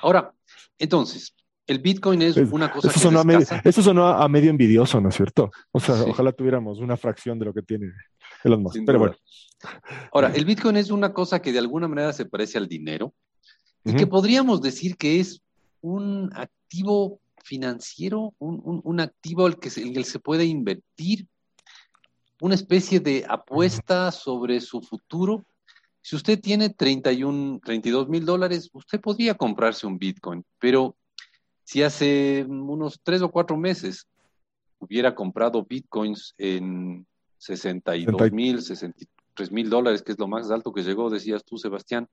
Ahora, 0.00 0.32
entonces, 0.78 1.34
el 1.66 1.78
Bitcoin 1.78 2.22
es, 2.22 2.36
una 2.36 2.70
cosa 2.70 2.88
eso 2.88 2.94
que 2.94 3.00
sonó, 3.00 3.20
a 3.20 3.24
medio, 3.24 3.46
eso 3.64 3.82
sonó 3.82 4.06
a 4.06 4.28
medio 4.28 4.50
envidioso, 4.50 5.00
¿no 5.00 5.08
es 5.08 5.14
cierto? 5.14 5.50
O 5.72 5.80
sea, 5.80 5.94
ojalá 6.02 6.32
tuviéramos 6.32 6.78
una 6.78 6.96
fracción 6.96 7.38
de 7.38 7.46
lo 7.46 7.54
que 7.54 7.62
tiene 7.62 7.92
Elon 8.42 8.62
Musk, 8.62 8.80
pero 8.84 8.98
bueno. 8.98 9.16
Ahora, 10.12 10.30
el 10.34 10.44
Bitcoin 10.44 10.76
es 10.76 10.90
una 10.90 11.12
cosa 11.12 11.40
que 11.40 11.52
de 11.52 11.58
alguna 11.58 11.88
manera 11.88 12.12
se 12.12 12.26
parece 12.26 12.58
al 12.58 12.68
dinero 12.68 13.14
y 13.84 13.94
que 13.94 14.06
podríamos 14.06 14.60
decir 14.60 14.96
que 14.96 15.20
es 15.20 15.42
un 15.80 16.30
activo 16.34 17.20
financiero, 17.42 18.34
un, 18.38 19.00
activo 19.00 19.46
al 19.46 19.58
que 19.58 19.70
se, 19.70 20.04
se 20.04 20.18
puede 20.18 20.44
invertir, 20.44 21.26
una 22.40 22.54
especie 22.54 23.00
de 23.00 23.24
apuesta 23.28 24.10
sobre 24.10 24.60
su 24.60 24.82
futuro. 24.82 25.46
Si 26.02 26.16
usted 26.16 26.40
tiene 26.40 26.70
31, 26.70 27.60
32 27.64 28.08
mil 28.08 28.24
dólares, 28.24 28.68
usted 28.72 29.00
podría 29.00 29.34
comprarse 29.34 29.86
un 29.86 29.98
Bitcoin, 29.98 30.44
pero 30.58 30.96
si 31.64 31.82
hace 31.82 32.44
unos 32.48 33.00
tres 33.02 33.22
o 33.22 33.30
cuatro 33.30 33.56
meses 33.56 34.06
hubiera 34.78 35.14
comprado 35.14 35.64
Bitcoins 35.64 36.34
en 36.38 37.06
62 37.38 38.32
mil, 38.32 38.62
63 38.62 39.50
mil 39.50 39.68
dólares, 39.68 40.02
que 40.02 40.12
es 40.12 40.18
lo 40.18 40.28
más 40.28 40.50
alto 40.50 40.72
que 40.72 40.82
llegó, 40.82 41.10
decías 41.10 41.44
tú, 41.44 41.58
Sebastián, 41.58 42.08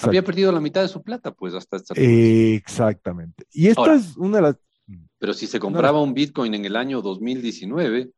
había 0.00 0.24
perdido 0.24 0.50
la 0.52 0.60
mitad 0.60 0.82
de 0.82 0.88
su 0.88 1.02
plata, 1.02 1.32
pues 1.32 1.54
hasta 1.54 1.76
esta. 1.76 1.94
Exactamente. 1.96 3.46
Y 3.52 3.68
esta 3.68 3.94
es 3.94 4.16
una 4.16 4.36
de 4.38 4.42
las 4.42 4.56
pero 5.18 5.32
si 5.32 5.46
se 5.46 5.58
compraba 5.58 6.02
un 6.02 6.12
Bitcoin 6.12 6.54
en 6.54 6.64
el 6.64 6.76
año 6.76 7.00
2019, 7.00 8.10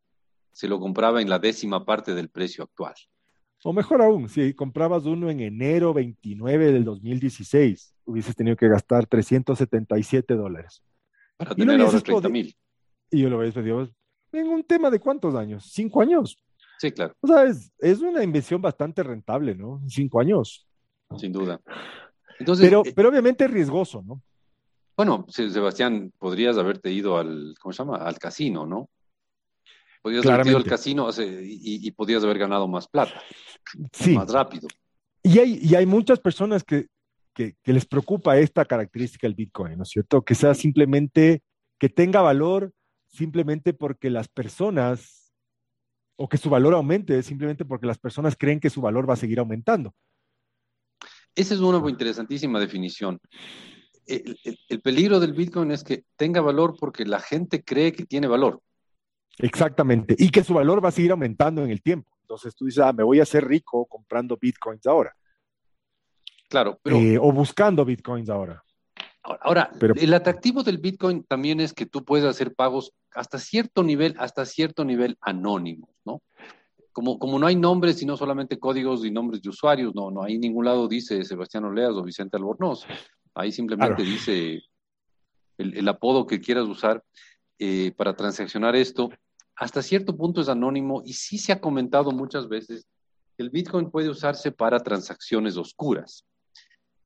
se 0.52 0.68
lo 0.68 0.80
compraba 0.80 1.22
en 1.22 1.28
la 1.28 1.38
décima 1.38 1.84
parte 1.84 2.14
del 2.14 2.30
precio 2.30 2.64
actual. 2.64 2.94
O 3.64 3.72
mejor 3.72 4.02
aún, 4.02 4.28
si 4.28 4.54
comprabas 4.54 5.04
uno 5.06 5.30
en 5.30 5.40
enero 5.40 5.92
29 5.94 6.72
del 6.72 6.84
2016, 6.84 7.94
hubieses 8.04 8.36
tenido 8.36 8.56
que 8.56 8.68
gastar 8.68 9.06
377 9.06 10.34
dólares. 10.34 10.82
Para 11.36 11.54
tener 11.54 11.80
ahora 11.80 12.00
30 12.00 12.28
mil. 12.28 12.56
Y 13.10 13.22
yo 13.22 13.30
lo 13.30 13.38
hubiese 13.38 13.60
pedido 13.60 13.88
en 14.32 14.48
un 14.48 14.64
tema 14.64 14.90
de 14.90 15.00
cuántos 15.00 15.34
años? 15.34 15.70
¿Cinco 15.72 16.02
años? 16.02 16.36
Sí, 16.78 16.92
claro. 16.92 17.14
O 17.20 17.26
sea, 17.26 17.44
es, 17.44 17.72
es 17.78 18.00
una 18.00 18.22
inversión 18.22 18.60
bastante 18.60 19.02
rentable, 19.02 19.54
¿no? 19.54 19.82
Cinco 19.88 20.20
años. 20.20 20.66
Sin 21.16 21.32
duda. 21.32 21.60
Entonces, 22.38 22.66
pero, 22.66 22.82
eh, 22.84 22.92
pero 22.94 23.08
obviamente 23.08 23.44
es 23.44 23.50
riesgoso, 23.50 24.02
¿no? 24.02 24.22
Bueno, 24.96 25.26
Sebastián, 25.28 26.12
podrías 26.18 26.56
haberte 26.56 26.90
ido 26.90 27.18
al, 27.18 27.54
¿cómo 27.60 27.72
se 27.72 27.82
llama? 27.82 27.96
Al 27.96 28.18
casino, 28.18 28.66
¿no? 28.66 28.88
Podrías 30.06 30.24
haber 30.26 30.46
ido 30.46 30.58
al 30.58 30.62
casino 30.62 31.08
y, 31.18 31.90
podrías 31.90 32.22
haber 32.22 32.38
ganado 32.38 32.68
más 32.68 32.86
plata, 32.86 33.20
sí. 33.92 34.12
más 34.12 34.32
rápido. 34.32 34.68
Y 35.20 35.40
hay, 35.40 35.58
y 35.60 35.74
hay 35.74 35.84
muchas 35.84 36.20
personas 36.20 36.62
que, 36.62 36.86
que, 37.34 37.56
les 37.64 37.86
preocupa 37.86 38.38
esta 38.38 38.64
característica 38.64 39.26
del 39.26 39.34
Bitcoin, 39.34 39.76
¿no 39.76 39.82
es 39.82 39.88
cierto? 39.88 40.22
Que 40.22 40.36
sea 40.36 40.54
simplemente, 40.54 41.42
que 41.80 41.88
tenga 41.88 42.22
valor 42.22 42.72
simplemente 43.08 43.74
porque 43.74 44.08
las 44.08 44.28
personas, 44.28 45.32
o 46.14 46.28
que 46.28 46.38
su 46.38 46.50
valor 46.50 46.74
aumente 46.74 47.20
simplemente 47.24 47.64
porque 47.64 47.88
las 47.88 47.98
personas 47.98 48.36
creen 48.38 48.60
que 48.60 48.70
su 48.70 48.80
valor 48.80 49.10
va 49.10 49.14
a 49.14 49.16
seguir 49.16 49.40
aumentando. 49.40 49.92
Esa 51.34 51.54
es 51.54 51.58
una 51.58 51.90
interesantísima 51.90 52.60
definición 52.60 53.20
el, 54.06 54.80
peligro 54.82 55.20
del 55.20 55.32
Bitcoin 55.32 55.70
es 55.70 55.82
que 55.82 56.04
tenga 56.16 56.40
valor 56.40 56.76
porque 56.78 57.04
la 57.04 57.20
gente 57.20 57.64
cree 57.64 57.92
que 57.92 58.06
tiene 58.06 58.28
valor. 58.28 58.62
Exactamente, 59.38 60.14
y 60.18 60.30
que 60.30 60.44
su 60.44 60.54
valor 60.54 60.84
va 60.84 60.88
a 60.88 60.92
seguir 60.92 61.10
aumentando 61.10 61.62
en 61.64 61.70
el 61.70 61.82
tiempo. 61.82 62.10
Entonces 62.22 62.54
tú 62.54 62.64
dices, 62.64 62.82
ah, 62.82 62.92
me 62.92 63.04
voy 63.04 63.20
a 63.20 63.24
hacer 63.24 63.46
rico 63.46 63.86
comprando 63.86 64.36
Bitcoins 64.36 64.86
ahora. 64.86 65.14
Claro, 66.48 66.78
pero... 66.82 66.96
Eh, 66.96 67.18
o 67.18 67.32
buscando 67.32 67.84
Bitcoins 67.84 68.28
ahora. 68.30 68.62
Ahora, 69.40 69.70
el 69.96 70.14
atractivo 70.14 70.62
del 70.62 70.78
Bitcoin 70.78 71.24
también 71.24 71.60
es 71.60 71.72
que 71.72 71.86
tú 71.86 72.04
puedes 72.04 72.24
hacer 72.24 72.54
pagos 72.54 72.92
hasta 73.12 73.38
cierto 73.38 73.82
nivel, 73.82 74.14
hasta 74.18 74.44
cierto 74.44 74.84
nivel 74.84 75.16
anónimos, 75.20 75.90
¿no? 76.04 76.22
Como, 76.92 77.18
como 77.18 77.38
no 77.38 77.46
hay 77.46 77.56
nombres, 77.56 77.98
sino 77.98 78.16
solamente 78.16 78.58
códigos 78.58 79.04
y 79.04 79.10
nombres 79.10 79.42
de 79.42 79.48
usuarios, 79.48 79.94
no, 79.94 80.10
no 80.10 80.22
hay 80.22 80.38
ningún 80.38 80.64
lado 80.64 80.88
dice 80.88 81.24
Sebastián 81.24 81.64
Oleas 81.64 81.90
o 81.90 82.02
Vicente 82.02 82.36
Albornoz. 82.36 82.86
Ahí 83.34 83.52
simplemente 83.52 84.02
dice 84.02 84.62
el, 85.58 85.88
apodo 85.88 86.26
que 86.26 86.40
quieras 86.40 86.66
usar 86.66 87.02
eh, 87.58 87.92
para 87.96 88.14
transaccionar 88.14 88.76
esto. 88.76 89.10
Hasta 89.56 89.82
cierto 89.82 90.16
punto 90.16 90.40
es 90.42 90.48
anónimo 90.48 91.02
y 91.04 91.14
sí 91.14 91.38
se 91.38 91.52
ha 91.52 91.60
comentado 91.60 92.12
muchas 92.12 92.48
veces 92.48 92.86
que 93.36 93.42
el 93.42 93.50
Bitcoin 93.50 93.90
puede 93.90 94.10
usarse 94.10 94.52
para 94.52 94.80
transacciones 94.80 95.56
oscuras. 95.56 96.24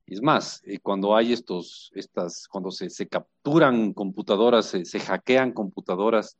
Es 0.06 0.20
más, 0.20 0.60
eh, 0.66 0.78
cuando 0.80 1.14
hay 1.14 1.32
estos, 1.32 1.92
estas, 1.94 2.48
cuando 2.48 2.72
se, 2.72 3.06
capturan 3.06 3.92
computadoras, 3.92 4.66
se, 4.66 5.00
hackean 5.00 5.52
computadoras 5.52 6.36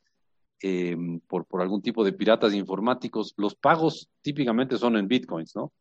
em, 0.58 1.20
por, 1.20 1.46
por 1.46 1.62
algún 1.62 1.80
tipo 1.80 2.04
de 2.04 2.12
piratas 2.12 2.52
informáticos, 2.52 3.32
los 3.36 3.54
pagos 3.54 4.08
típicamente 4.22 4.76
son 4.76 4.96
en 4.96 5.06
Bitcoins, 5.06 5.54
¿no? 5.54 5.72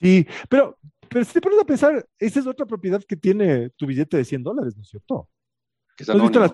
Sí, 0.00 0.26
pero, 0.48 0.78
pero 1.08 1.24
si 1.24 1.32
te 1.32 1.40
pones 1.40 1.58
a 1.58 1.64
pensar, 1.64 2.06
esa 2.18 2.40
es 2.40 2.46
otra 2.46 2.66
propiedad 2.66 3.02
que 3.02 3.16
tiene 3.16 3.70
tu 3.70 3.86
billete 3.86 4.16
de 4.16 4.24
100 4.24 4.42
dólares, 4.44 4.76
¿no 4.76 4.82
es 4.82 4.88
cierto? 4.88 5.28
¿No 6.06 6.14
has 6.14 6.22
visto 6.22 6.40
las 6.40 6.52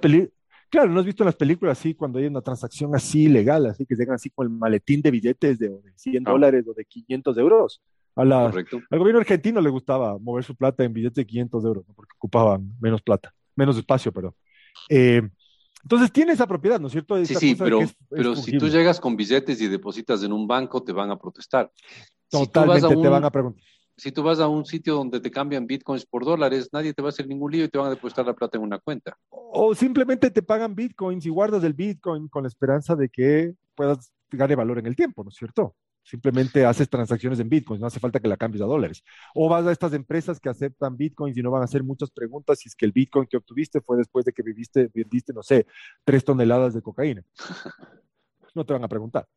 Claro, 0.70 0.88
¿no 0.88 1.00
has 1.00 1.06
visto 1.06 1.24
en 1.24 1.26
las 1.26 1.37
películas 1.37 1.78
así, 1.78 1.94
cuando 1.94 2.20
hay 2.20 2.26
una 2.26 2.40
transacción 2.40 2.94
así 2.94 3.28
legal, 3.28 3.66
así 3.66 3.85
que 3.85 3.96
llegan 3.96 4.14
así 4.14 4.30
con 4.30 4.46
el 4.46 4.52
maletín 4.52 5.02
de 5.02 5.11
billetes 5.11 5.59
de, 5.59 5.76
100 5.96 6.26
ah. 6.26 6.30
dólares 6.30 6.64
o 6.68 6.72
de 6.72 6.85
500 6.85 7.37
euros? 7.38 7.80
al 8.16 8.98
gobierno 8.98 9.20
argentino 9.20 9.61
le 9.61 9.70
gustaba 9.70 10.18
mover 10.18 10.44
su 10.44 10.54
plata 10.54 10.85
en 10.85 10.92
billetes 10.92 11.16
de 11.16 11.26
500 11.26 11.64
euros, 11.64 11.85
porque 11.94 12.12
ocupaban 12.16 12.72
menos 12.80 13.02
plata, 13.02 13.35
menos 13.56 13.76
espacio, 13.76 14.12
perdón. 14.12 14.35
Eh, 14.88 15.22
entonces 15.83 16.12
tiene 16.12 16.33
esa 16.33 16.46
propiedad, 16.46 16.78
¿no 16.78 16.88
es 16.88 16.92
cierto? 16.92 17.24
sí, 17.24 17.35
sí, 17.35 17.54
pero, 17.54 17.80
pero 18.09 18.37
si 18.37 18.59
tú 18.59 18.68
llegas 18.68 19.00
con 19.00 19.16
billetes 19.16 19.61
y 19.61 19.68
depositas 19.68 20.22
en 20.22 20.33
un 20.33 20.46
banco, 20.46 20.83
te 20.83 20.92
van 20.92 21.11
a 21.11 21.18
protestar. 21.18 21.72
Totalmente 22.28 22.94
te 22.94 23.09
van 23.09 23.24
a 23.24 23.30
preguntar. 23.30 23.64
Si 23.96 24.12
tú 24.12 24.22
vas 24.22 24.40
a 24.40 24.48
un 24.48 24.64
sitio 24.64 24.94
donde 24.94 25.20
te 25.20 25.30
cambian 25.30 25.66
bitcoins 25.66 26.06
por 26.06 26.24
dólares, 26.24 26.70
nadie 26.72 26.94
te 26.94 27.02
va 27.02 27.09
a 27.09 27.11
hacer 27.11 27.26
ningún 27.26 27.52
lío 27.52 27.64
y 27.64 27.68
te 27.68 27.76
van 27.76 27.88
a 27.88 27.90
depositar 27.90 28.24
la 28.24 28.35
plata 28.35 28.56
en 28.56 28.64
una 28.64 28.78
cuenta. 28.78 29.16
O 29.52 29.74
simplemente 29.74 30.30
te 30.30 30.42
pagan 30.42 30.74
bitcoins 30.74 31.26
y 31.26 31.28
guardas 31.28 31.64
el 31.64 31.74
bitcoin 31.74 32.28
con 32.28 32.44
la 32.44 32.48
esperanza 32.48 32.94
de 32.94 33.08
que 33.08 33.54
puedas 33.74 34.12
ganar 34.30 34.56
valor 34.56 34.78
en 34.78 34.86
el 34.86 34.94
tiempo, 34.94 35.24
¿no 35.24 35.30
es 35.30 35.36
cierto? 35.36 35.74
Simplemente 36.02 36.64
haces 36.64 36.88
transacciones 36.88 37.40
en 37.40 37.48
bitcoins, 37.48 37.80
no 37.80 37.86
hace 37.86 38.00
falta 38.00 38.20
que 38.20 38.28
la 38.28 38.36
cambies 38.36 38.62
a 38.62 38.66
dólares. 38.66 39.02
O 39.34 39.48
vas 39.48 39.66
a 39.66 39.72
estas 39.72 39.92
empresas 39.92 40.40
que 40.40 40.48
aceptan 40.48 40.96
bitcoins 40.96 41.36
y 41.36 41.42
no 41.42 41.50
van 41.50 41.62
a 41.62 41.64
hacer 41.64 41.82
muchas 41.82 42.10
preguntas 42.10 42.60
si 42.60 42.68
es 42.68 42.76
que 42.76 42.86
el 42.86 42.92
bitcoin 42.92 43.26
que 43.26 43.36
obtuviste 43.36 43.80
fue 43.80 43.96
después 43.96 44.24
de 44.24 44.32
que 44.32 44.42
viviste, 44.42 44.90
vendiste, 44.94 45.32
no 45.32 45.42
sé, 45.42 45.66
tres 46.04 46.24
toneladas 46.24 46.74
de 46.74 46.82
cocaína. 46.82 47.22
No 48.52 48.66
te 48.66 48.72
van 48.72 48.82
a 48.82 48.88
preguntar. 48.88 49.28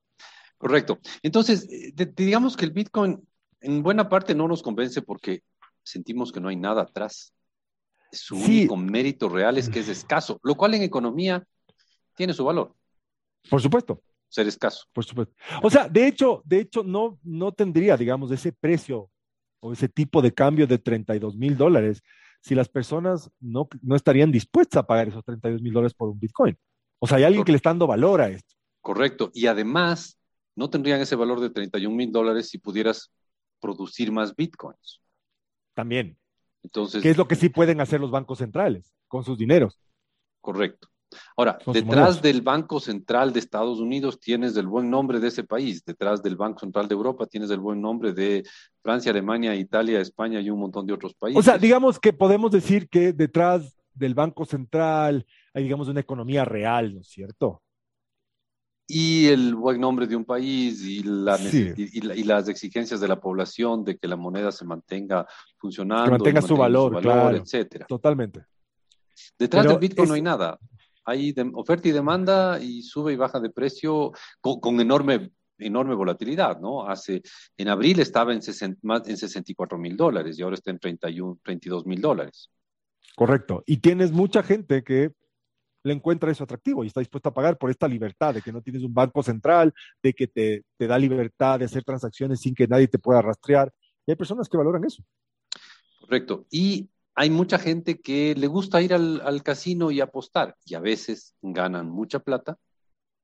Correcto. 0.58 0.98
Entonces, 1.22 1.68
digamos 2.16 2.58
que 2.58 2.66
el 2.66 2.72
bitcoin 2.72 3.22
en 3.62 3.84
buena 3.84 4.10
parte 4.10 4.34
no 4.34 4.48
nos 4.48 4.64
convence 4.64 5.04
porque 5.04 5.44
sentimos 5.84 6.32
que 6.32 6.40
no 6.40 6.50
hay 6.50 6.56
nada 6.56 6.82
atrás. 6.82 7.32
Su 8.14 8.38
único 8.38 8.78
mérito 8.78 9.30
real 9.30 9.58
es 9.58 9.70
que 9.70 9.80
es 9.80 9.90
escaso, 9.90 10.40
lo 10.44 10.56
cual 10.56 10.76
en 10.76 10.84
economía 10.84 11.46
tiene 12.16 12.34
su 12.34 12.46
valor. 12.46 12.76
Por 13.50 13.62
supuesto 13.62 14.02
ser 14.34 14.48
escaso. 14.48 14.86
Por 14.92 15.06
supuesto. 15.06 15.36
O 15.62 15.70
sea, 15.70 15.88
de 15.88 16.08
hecho, 16.08 16.42
de 16.44 16.62
hecho, 16.62 16.84
no, 16.84 17.20
no 17.24 17.52
tendría, 17.52 17.96
digamos, 17.96 18.32
ese 18.32 18.52
precio 18.52 19.12
o 19.60 19.74
ese 19.74 19.88
tipo 19.88 20.24
de 20.24 20.34
cambio 20.34 20.66
de 20.66 20.80
32 20.80 21.38
mil 21.38 21.56
dólares 21.56 22.02
si 22.42 22.56
las 22.56 22.68
personas 22.68 23.30
no, 23.40 23.70
no 23.84 23.96
estarían 23.96 24.32
dispuestas 24.32 24.80
a 24.80 24.88
pagar 24.88 25.08
esos 25.08 25.24
32 25.24 25.62
mil 25.62 25.72
dólares 25.72 25.94
por 25.94 26.10
un 26.10 26.20
Bitcoin. 26.20 26.58
O 27.00 27.08
sea, 27.08 27.18
hay 27.18 27.26
alguien 27.26 27.46
que 27.46 27.52
le 27.52 27.58
está 27.58 27.70
dando 27.70 27.86
valor 27.86 28.22
a 28.22 28.30
esto. 28.30 28.56
Correcto. 28.82 29.30
Y 29.34 29.46
además, 29.46 30.20
no 30.56 30.70
tendrían 30.70 31.00
ese 31.00 31.16
valor 31.16 31.40
de 31.40 31.52
31 31.52 31.96
mil 31.96 32.12
dólares 32.12 32.50
si 32.50 32.58
pudieras 32.58 33.14
producir 33.62 34.12
más 34.12 34.36
Bitcoins. 34.36 35.00
También. 35.76 36.18
Entonces, 36.64 37.04
¿qué 37.04 37.10
es 37.10 37.18
lo 37.18 37.28
que 37.28 37.36
sí 37.36 37.50
pueden 37.50 37.82
hacer 37.82 38.00
los 38.00 38.12
bancos 38.12 38.40
centrales 38.40 38.94
con 39.08 39.24
sus 39.24 39.38
dineros? 39.38 39.80
Correcto. 40.42 40.88
Ahora, 41.38 41.60
detrás 41.68 42.22
del 42.22 42.42
Banco 42.42 42.80
Central 42.80 43.34
de 43.34 43.40
Estados 43.40 43.80
Unidos 43.80 44.20
tienes 44.20 44.56
el 44.58 44.68
buen 44.68 44.90
nombre 44.90 45.20
de 45.20 45.28
ese 45.28 45.44
país, 45.44 45.84
detrás 45.86 46.24
del 46.24 46.36
Banco 46.36 46.60
Central 46.60 46.88
de 46.88 46.96
Europa 46.96 47.26
tienes 47.26 47.50
el 47.52 47.60
buen 47.60 47.82
nombre 47.82 48.14
de 48.14 48.44
Francia, 48.82 49.12
Alemania, 49.12 49.56
Italia, 49.56 50.00
España 50.00 50.40
y 50.42 50.50
un 50.50 50.60
montón 50.60 50.86
de 50.86 50.94
otros 50.94 51.14
países. 51.14 51.40
O 51.40 51.44
sea, 51.44 51.58
digamos 51.58 52.00
que 52.00 52.14
podemos 52.14 52.52
decir 52.52 52.90
que 52.90 53.14
detrás 53.14 53.78
del 53.94 54.16
Banco 54.16 54.46
Central 54.46 55.26
hay, 55.54 55.64
digamos, 55.64 55.88
una 55.88 56.00
economía 56.00 56.46
real, 56.46 56.96
¿no 56.96 57.02
es 57.02 57.08
cierto? 57.08 57.63
Y 58.86 59.28
el 59.28 59.56
buen 59.56 59.80
nombre 59.80 60.08
de 60.08 60.16
un 60.16 60.26
país 60.26 60.84
y, 60.84 61.04
las 61.04 62.50
exigencias 62.50 63.00
de 63.00 63.08
la 63.08 63.20
población 63.20 63.84
de 63.84 63.98
que 63.98 64.08
la 64.08 64.18
moneda 64.18 64.52
se 64.52 64.66
mantenga 64.66 65.26
funcionando, 65.58 66.06
que 66.06 66.12
mantenga, 66.12 66.42
su 66.42 66.58
valor, 66.58 67.02
claro, 67.02 67.38
etcétera. 67.38 67.86
Totalmente. 67.88 68.46
Detrás 69.40 69.66
del 69.68 69.80
Bitcoin 69.80 70.10
no 70.10 70.16
hay 70.16 70.22
nada 70.22 70.60
hay 71.06 71.34
oferta 71.54 71.88
y 71.88 71.92
demanda 71.92 72.60
y 72.62 72.82
sube 72.82 73.14
y 73.14 73.16
baja 73.16 73.40
de 73.40 73.50
precio 73.50 74.12
con, 74.40 74.80
enorme, 74.80 75.32
enorme 75.58 75.96
volatilidad, 75.96 76.60
¿no? 76.60 76.88
Hace, 76.88 77.22
en 77.58 77.68
abril 77.68 78.00
estaba 78.00 78.34
en, 78.34 78.40
en 78.40 79.18
64 79.18 79.78
mil 79.78 79.98
dólares 79.98 80.38
y 80.38 80.44
ahora 80.44 80.56
está 80.56 80.72
en 80.72 80.80
31, 80.80 81.40
32 81.44 81.86
mil 81.86 82.02
dólares. 82.02 82.50
Correcto. 83.16 83.64
Y 83.66 83.78
tienes 83.78 84.12
mucha 84.12 84.44
gente 84.44 84.84
que 84.84 85.12
le 85.84 85.94
encuentra 85.94 86.32
eso 86.32 86.44
atractivo 86.44 86.84
y 86.84 86.88
está 86.88 87.02
dispuesta 87.02 87.30
a 87.30 87.34
pagar 87.34 87.58
por 87.58 87.70
esta 87.70 87.88
libertad 87.88 88.34
de 88.34 88.42
que 88.42 88.52
no 88.52 88.62
tienes 88.62 88.84
un 88.84 88.94
banco 88.94 89.22
central, 89.22 89.74
de 90.02 90.14
que 90.14 90.28
te, 90.28 90.64
te 90.78 90.88
da 90.88 90.98
libertad 90.98 91.60
de 91.60 91.66
hacer 91.66 91.84
transacciones 91.84 92.40
sin 92.40 92.56
que 92.56 92.68
nadie 92.68 92.88
te 92.88 93.00
pueda 93.00 93.22
rastrear. 93.22 93.72
Y 94.06 94.12
hay 94.12 94.16
personas 94.16 94.48
que 94.48 94.58
valoran 94.58 94.84
eso. 94.86 95.04
Correcto. 96.00 96.46
Y 96.50 96.90
hay 97.16 97.30
mucha 97.30 97.60
gente 97.60 98.02
que 98.02 98.34
le 98.36 98.48
gusta 98.48 98.82
ir 98.82 98.94
al, 98.94 99.44
casino 99.44 99.92
y 99.92 100.02
apostar 100.02 100.56
y 100.66 100.76
a 100.76 100.80
veces 100.80 101.36
ganan 101.42 101.90
mucha 101.90 102.20
plata. 102.20 102.58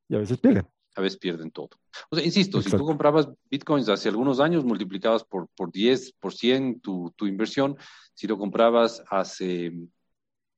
Y 0.07 0.15
a 0.15 0.19
veces 0.19 0.37
pierden. 0.37 0.67
A 0.95 1.01
veces 1.01 1.19
pierden 1.19 1.51
todo. 1.51 1.69
O 2.09 2.15
sea, 2.15 2.25
insisto, 2.25 2.61
si 2.61 2.71
tú 2.71 2.85
comprabas 2.85 3.29
bitcoins 3.49 3.89
hace 3.89 4.09
algunos 4.09 4.39
años, 4.39 4.65
multiplicabas 4.65 5.23
por, 5.23 5.47
por 5.55 5.71
10, 5.71 6.13
por 6.13 6.33
100 6.33 6.81
tu, 6.81 7.13
tu 7.15 7.25
inversión. 7.25 7.77
Si 8.13 8.27
lo 8.27 8.37
comprabas 8.37 9.03
hace 9.09 9.71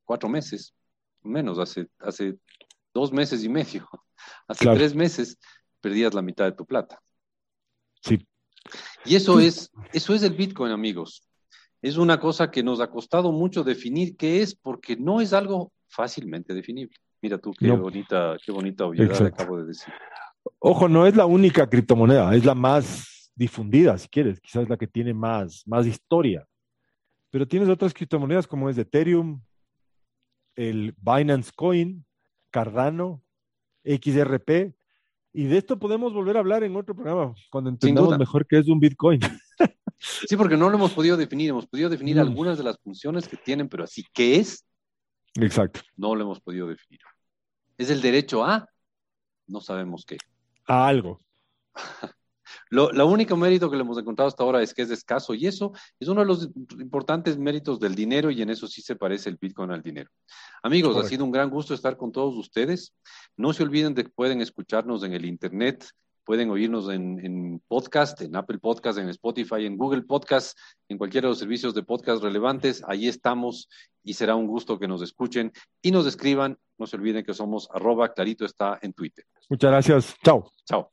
cuatro 0.03 0.29
meses, 0.29 0.73
menos, 1.23 1.59
hace, 1.59 1.87
hace 1.99 2.37
dos 2.93 3.11
meses 3.11 3.43
y 3.43 3.49
medio, 3.49 3.87
hace 4.47 4.65
tres 4.65 4.95
meses, 4.95 5.37
perdías 5.79 6.13
la 6.13 6.21
mitad 6.21 6.45
de 6.45 6.51
tu 6.53 6.65
plata. 6.65 7.01
Sí. 8.01 8.25
Y 9.05 9.15
eso 9.15 9.39
es, 9.39 9.71
eso 9.91 10.13
es 10.13 10.23
el 10.23 10.33
Bitcoin, 10.33 10.71
amigos 10.71 11.23
es 11.81 11.97
una 11.97 12.19
cosa 12.19 12.51
que 12.51 12.63
nos 12.63 12.79
ha 12.79 12.89
costado 12.89 13.31
mucho 13.31 13.63
definir 13.63 14.15
qué 14.15 14.41
es, 14.41 14.55
porque 14.55 14.95
no 14.95 15.19
es 15.19 15.33
algo 15.33 15.71
fácilmente 15.87 16.53
definible. 16.53 16.95
Mira 17.21 17.37
tú 17.37 17.53
qué 17.57 17.71
bonita, 17.71 18.37
qué 18.43 18.51
bonita 18.51 18.85
obviedad 18.85 19.25
acabo 19.25 19.57
de 19.57 19.65
decir. 19.65 19.93
Ojo, 20.59 20.87
no 20.87 21.05
es 21.05 21.15
la 21.15 21.25
única 21.25 21.67
criptomoneda, 21.67 22.35
es 22.35 22.45
la 22.45 22.55
más 22.55 23.31
difundida, 23.35 23.97
si 23.97 24.07
quieres, 24.07 24.39
quizás 24.39 24.69
la 24.69 24.77
que 24.77 24.87
tiene 24.87 25.13
más, 25.13 25.63
más 25.65 25.85
historia. 25.85 26.45
Pero 27.29 27.47
tienes 27.47 27.69
otras 27.69 27.93
criptomonedas 27.93 28.47
como 28.47 28.69
es 28.69 28.77
Ethereum, 28.77 29.41
el 30.69 30.95
Binance 30.97 31.51
Coin, 31.55 32.05
Cardano, 32.51 33.23
XRP, 33.83 34.75
y 35.33 35.45
de 35.45 35.57
esto 35.57 35.79
podemos 35.79 36.13
volver 36.13 36.37
a 36.37 36.41
hablar 36.41 36.63
en 36.63 36.75
otro 36.75 36.93
programa, 36.93 37.33
cuando 37.49 37.69
entendamos 37.69 38.17
mejor 38.17 38.45
qué 38.45 38.59
es 38.59 38.67
un 38.67 38.79
Bitcoin. 38.79 39.19
Sí, 40.27 40.35
porque 40.35 40.57
no 40.57 40.67
lo 40.67 40.77
hemos 40.77 40.93
podido 40.93 41.15
definir. 41.15 41.51
Hemos 41.51 41.67
podido 41.67 41.87
definir 41.87 42.15
mm. 42.15 42.21
algunas 42.21 42.57
de 42.57 42.63
las 42.63 42.79
funciones 42.79 43.27
que 43.27 43.37
tienen, 43.37 43.69
pero 43.69 43.83
así, 43.83 44.03
¿qué 44.11 44.37
es? 44.37 44.65
Exacto. 45.35 45.81
No 45.95 46.15
lo 46.15 46.23
hemos 46.23 46.41
podido 46.41 46.67
definir. 46.67 47.01
¿Es 47.77 47.91
el 47.91 48.01
derecho 48.01 48.43
a? 48.43 48.67
No 49.45 49.61
sabemos 49.61 50.03
qué. 50.03 50.17
A 50.65 50.87
algo. 50.87 51.21
Lo, 52.71 53.05
único 53.05 53.37
mérito 53.37 53.69
que 53.69 53.75
le 53.75 53.83
hemos 53.83 53.97
encontrado 53.97 54.27
hasta 54.27 54.43
ahora 54.43 54.63
es 54.63 54.73
que 54.73 54.81
es 54.81 54.89
escaso 54.89 55.33
y 55.33 55.45
eso 55.45 55.73
es 55.99 56.07
uno 56.07 56.21
de 56.21 56.27
los 56.27 56.49
importantes 56.79 57.37
méritos 57.37 57.79
del 57.79 57.93
dinero 57.93 58.31
y 58.31 58.41
en 58.41 58.49
eso 58.49 58.65
sí 58.67 58.81
se 58.81 58.95
parece 58.95 59.29
el 59.29 59.37
Bitcoin 59.39 59.71
al 59.71 59.81
dinero. 59.81 60.09
Amigos, 60.63 60.97
ha 60.97 61.07
sido 61.07 61.25
un 61.25 61.31
gran 61.31 61.49
gusto 61.49 61.73
estar 61.73 61.97
con 61.97 62.11
todos 62.11 62.35
ustedes. 62.35 62.93
No 63.37 63.53
se 63.53 63.63
olviden 63.63 63.93
de 63.93 64.05
que 64.05 64.09
pueden 64.09 64.41
escucharnos 64.41 65.03
en 65.03 65.13
el 65.13 65.25
Internet 65.25 65.85
Pueden 66.23 66.51
oírnos 66.51 66.89
en, 66.89 67.61
podcast, 67.67 68.21
en 68.21 68.35
Apple 68.35 68.59
Podcast, 68.59 68.99
en 68.99 69.09
Spotify, 69.09 69.65
en 69.65 69.75
Google 69.75 70.03
Podcast, 70.03 70.57
en 70.87 70.97
cualquiera 70.97 71.25
de 71.25 71.31
los 71.31 71.39
servicios 71.39 71.73
de 71.73 71.81
podcast 71.81 72.21
relevantes. 72.21 72.83
Ahí 72.87 73.07
estamos 73.07 73.67
y 74.03 74.13
será 74.13 74.35
un 74.35 74.47
gusto 74.47 74.77
que 74.77 74.87
nos 74.87 75.01
escuchen 75.01 75.51
y 75.81 75.91
nos 75.91 76.05
escriban. 76.05 76.57
No 76.77 76.85
se 76.85 76.95
olviden 76.95 77.25
que 77.25 77.33
somos 77.33 77.67
arroba 77.73 78.13
clarito 78.13 78.45
está 78.45 78.77
en 78.81 78.93
Twitter. 78.93 79.25
Muchas 79.49 79.71
gracias. 79.71 80.15
Chao. 80.23 80.51
Chao. 80.65 80.91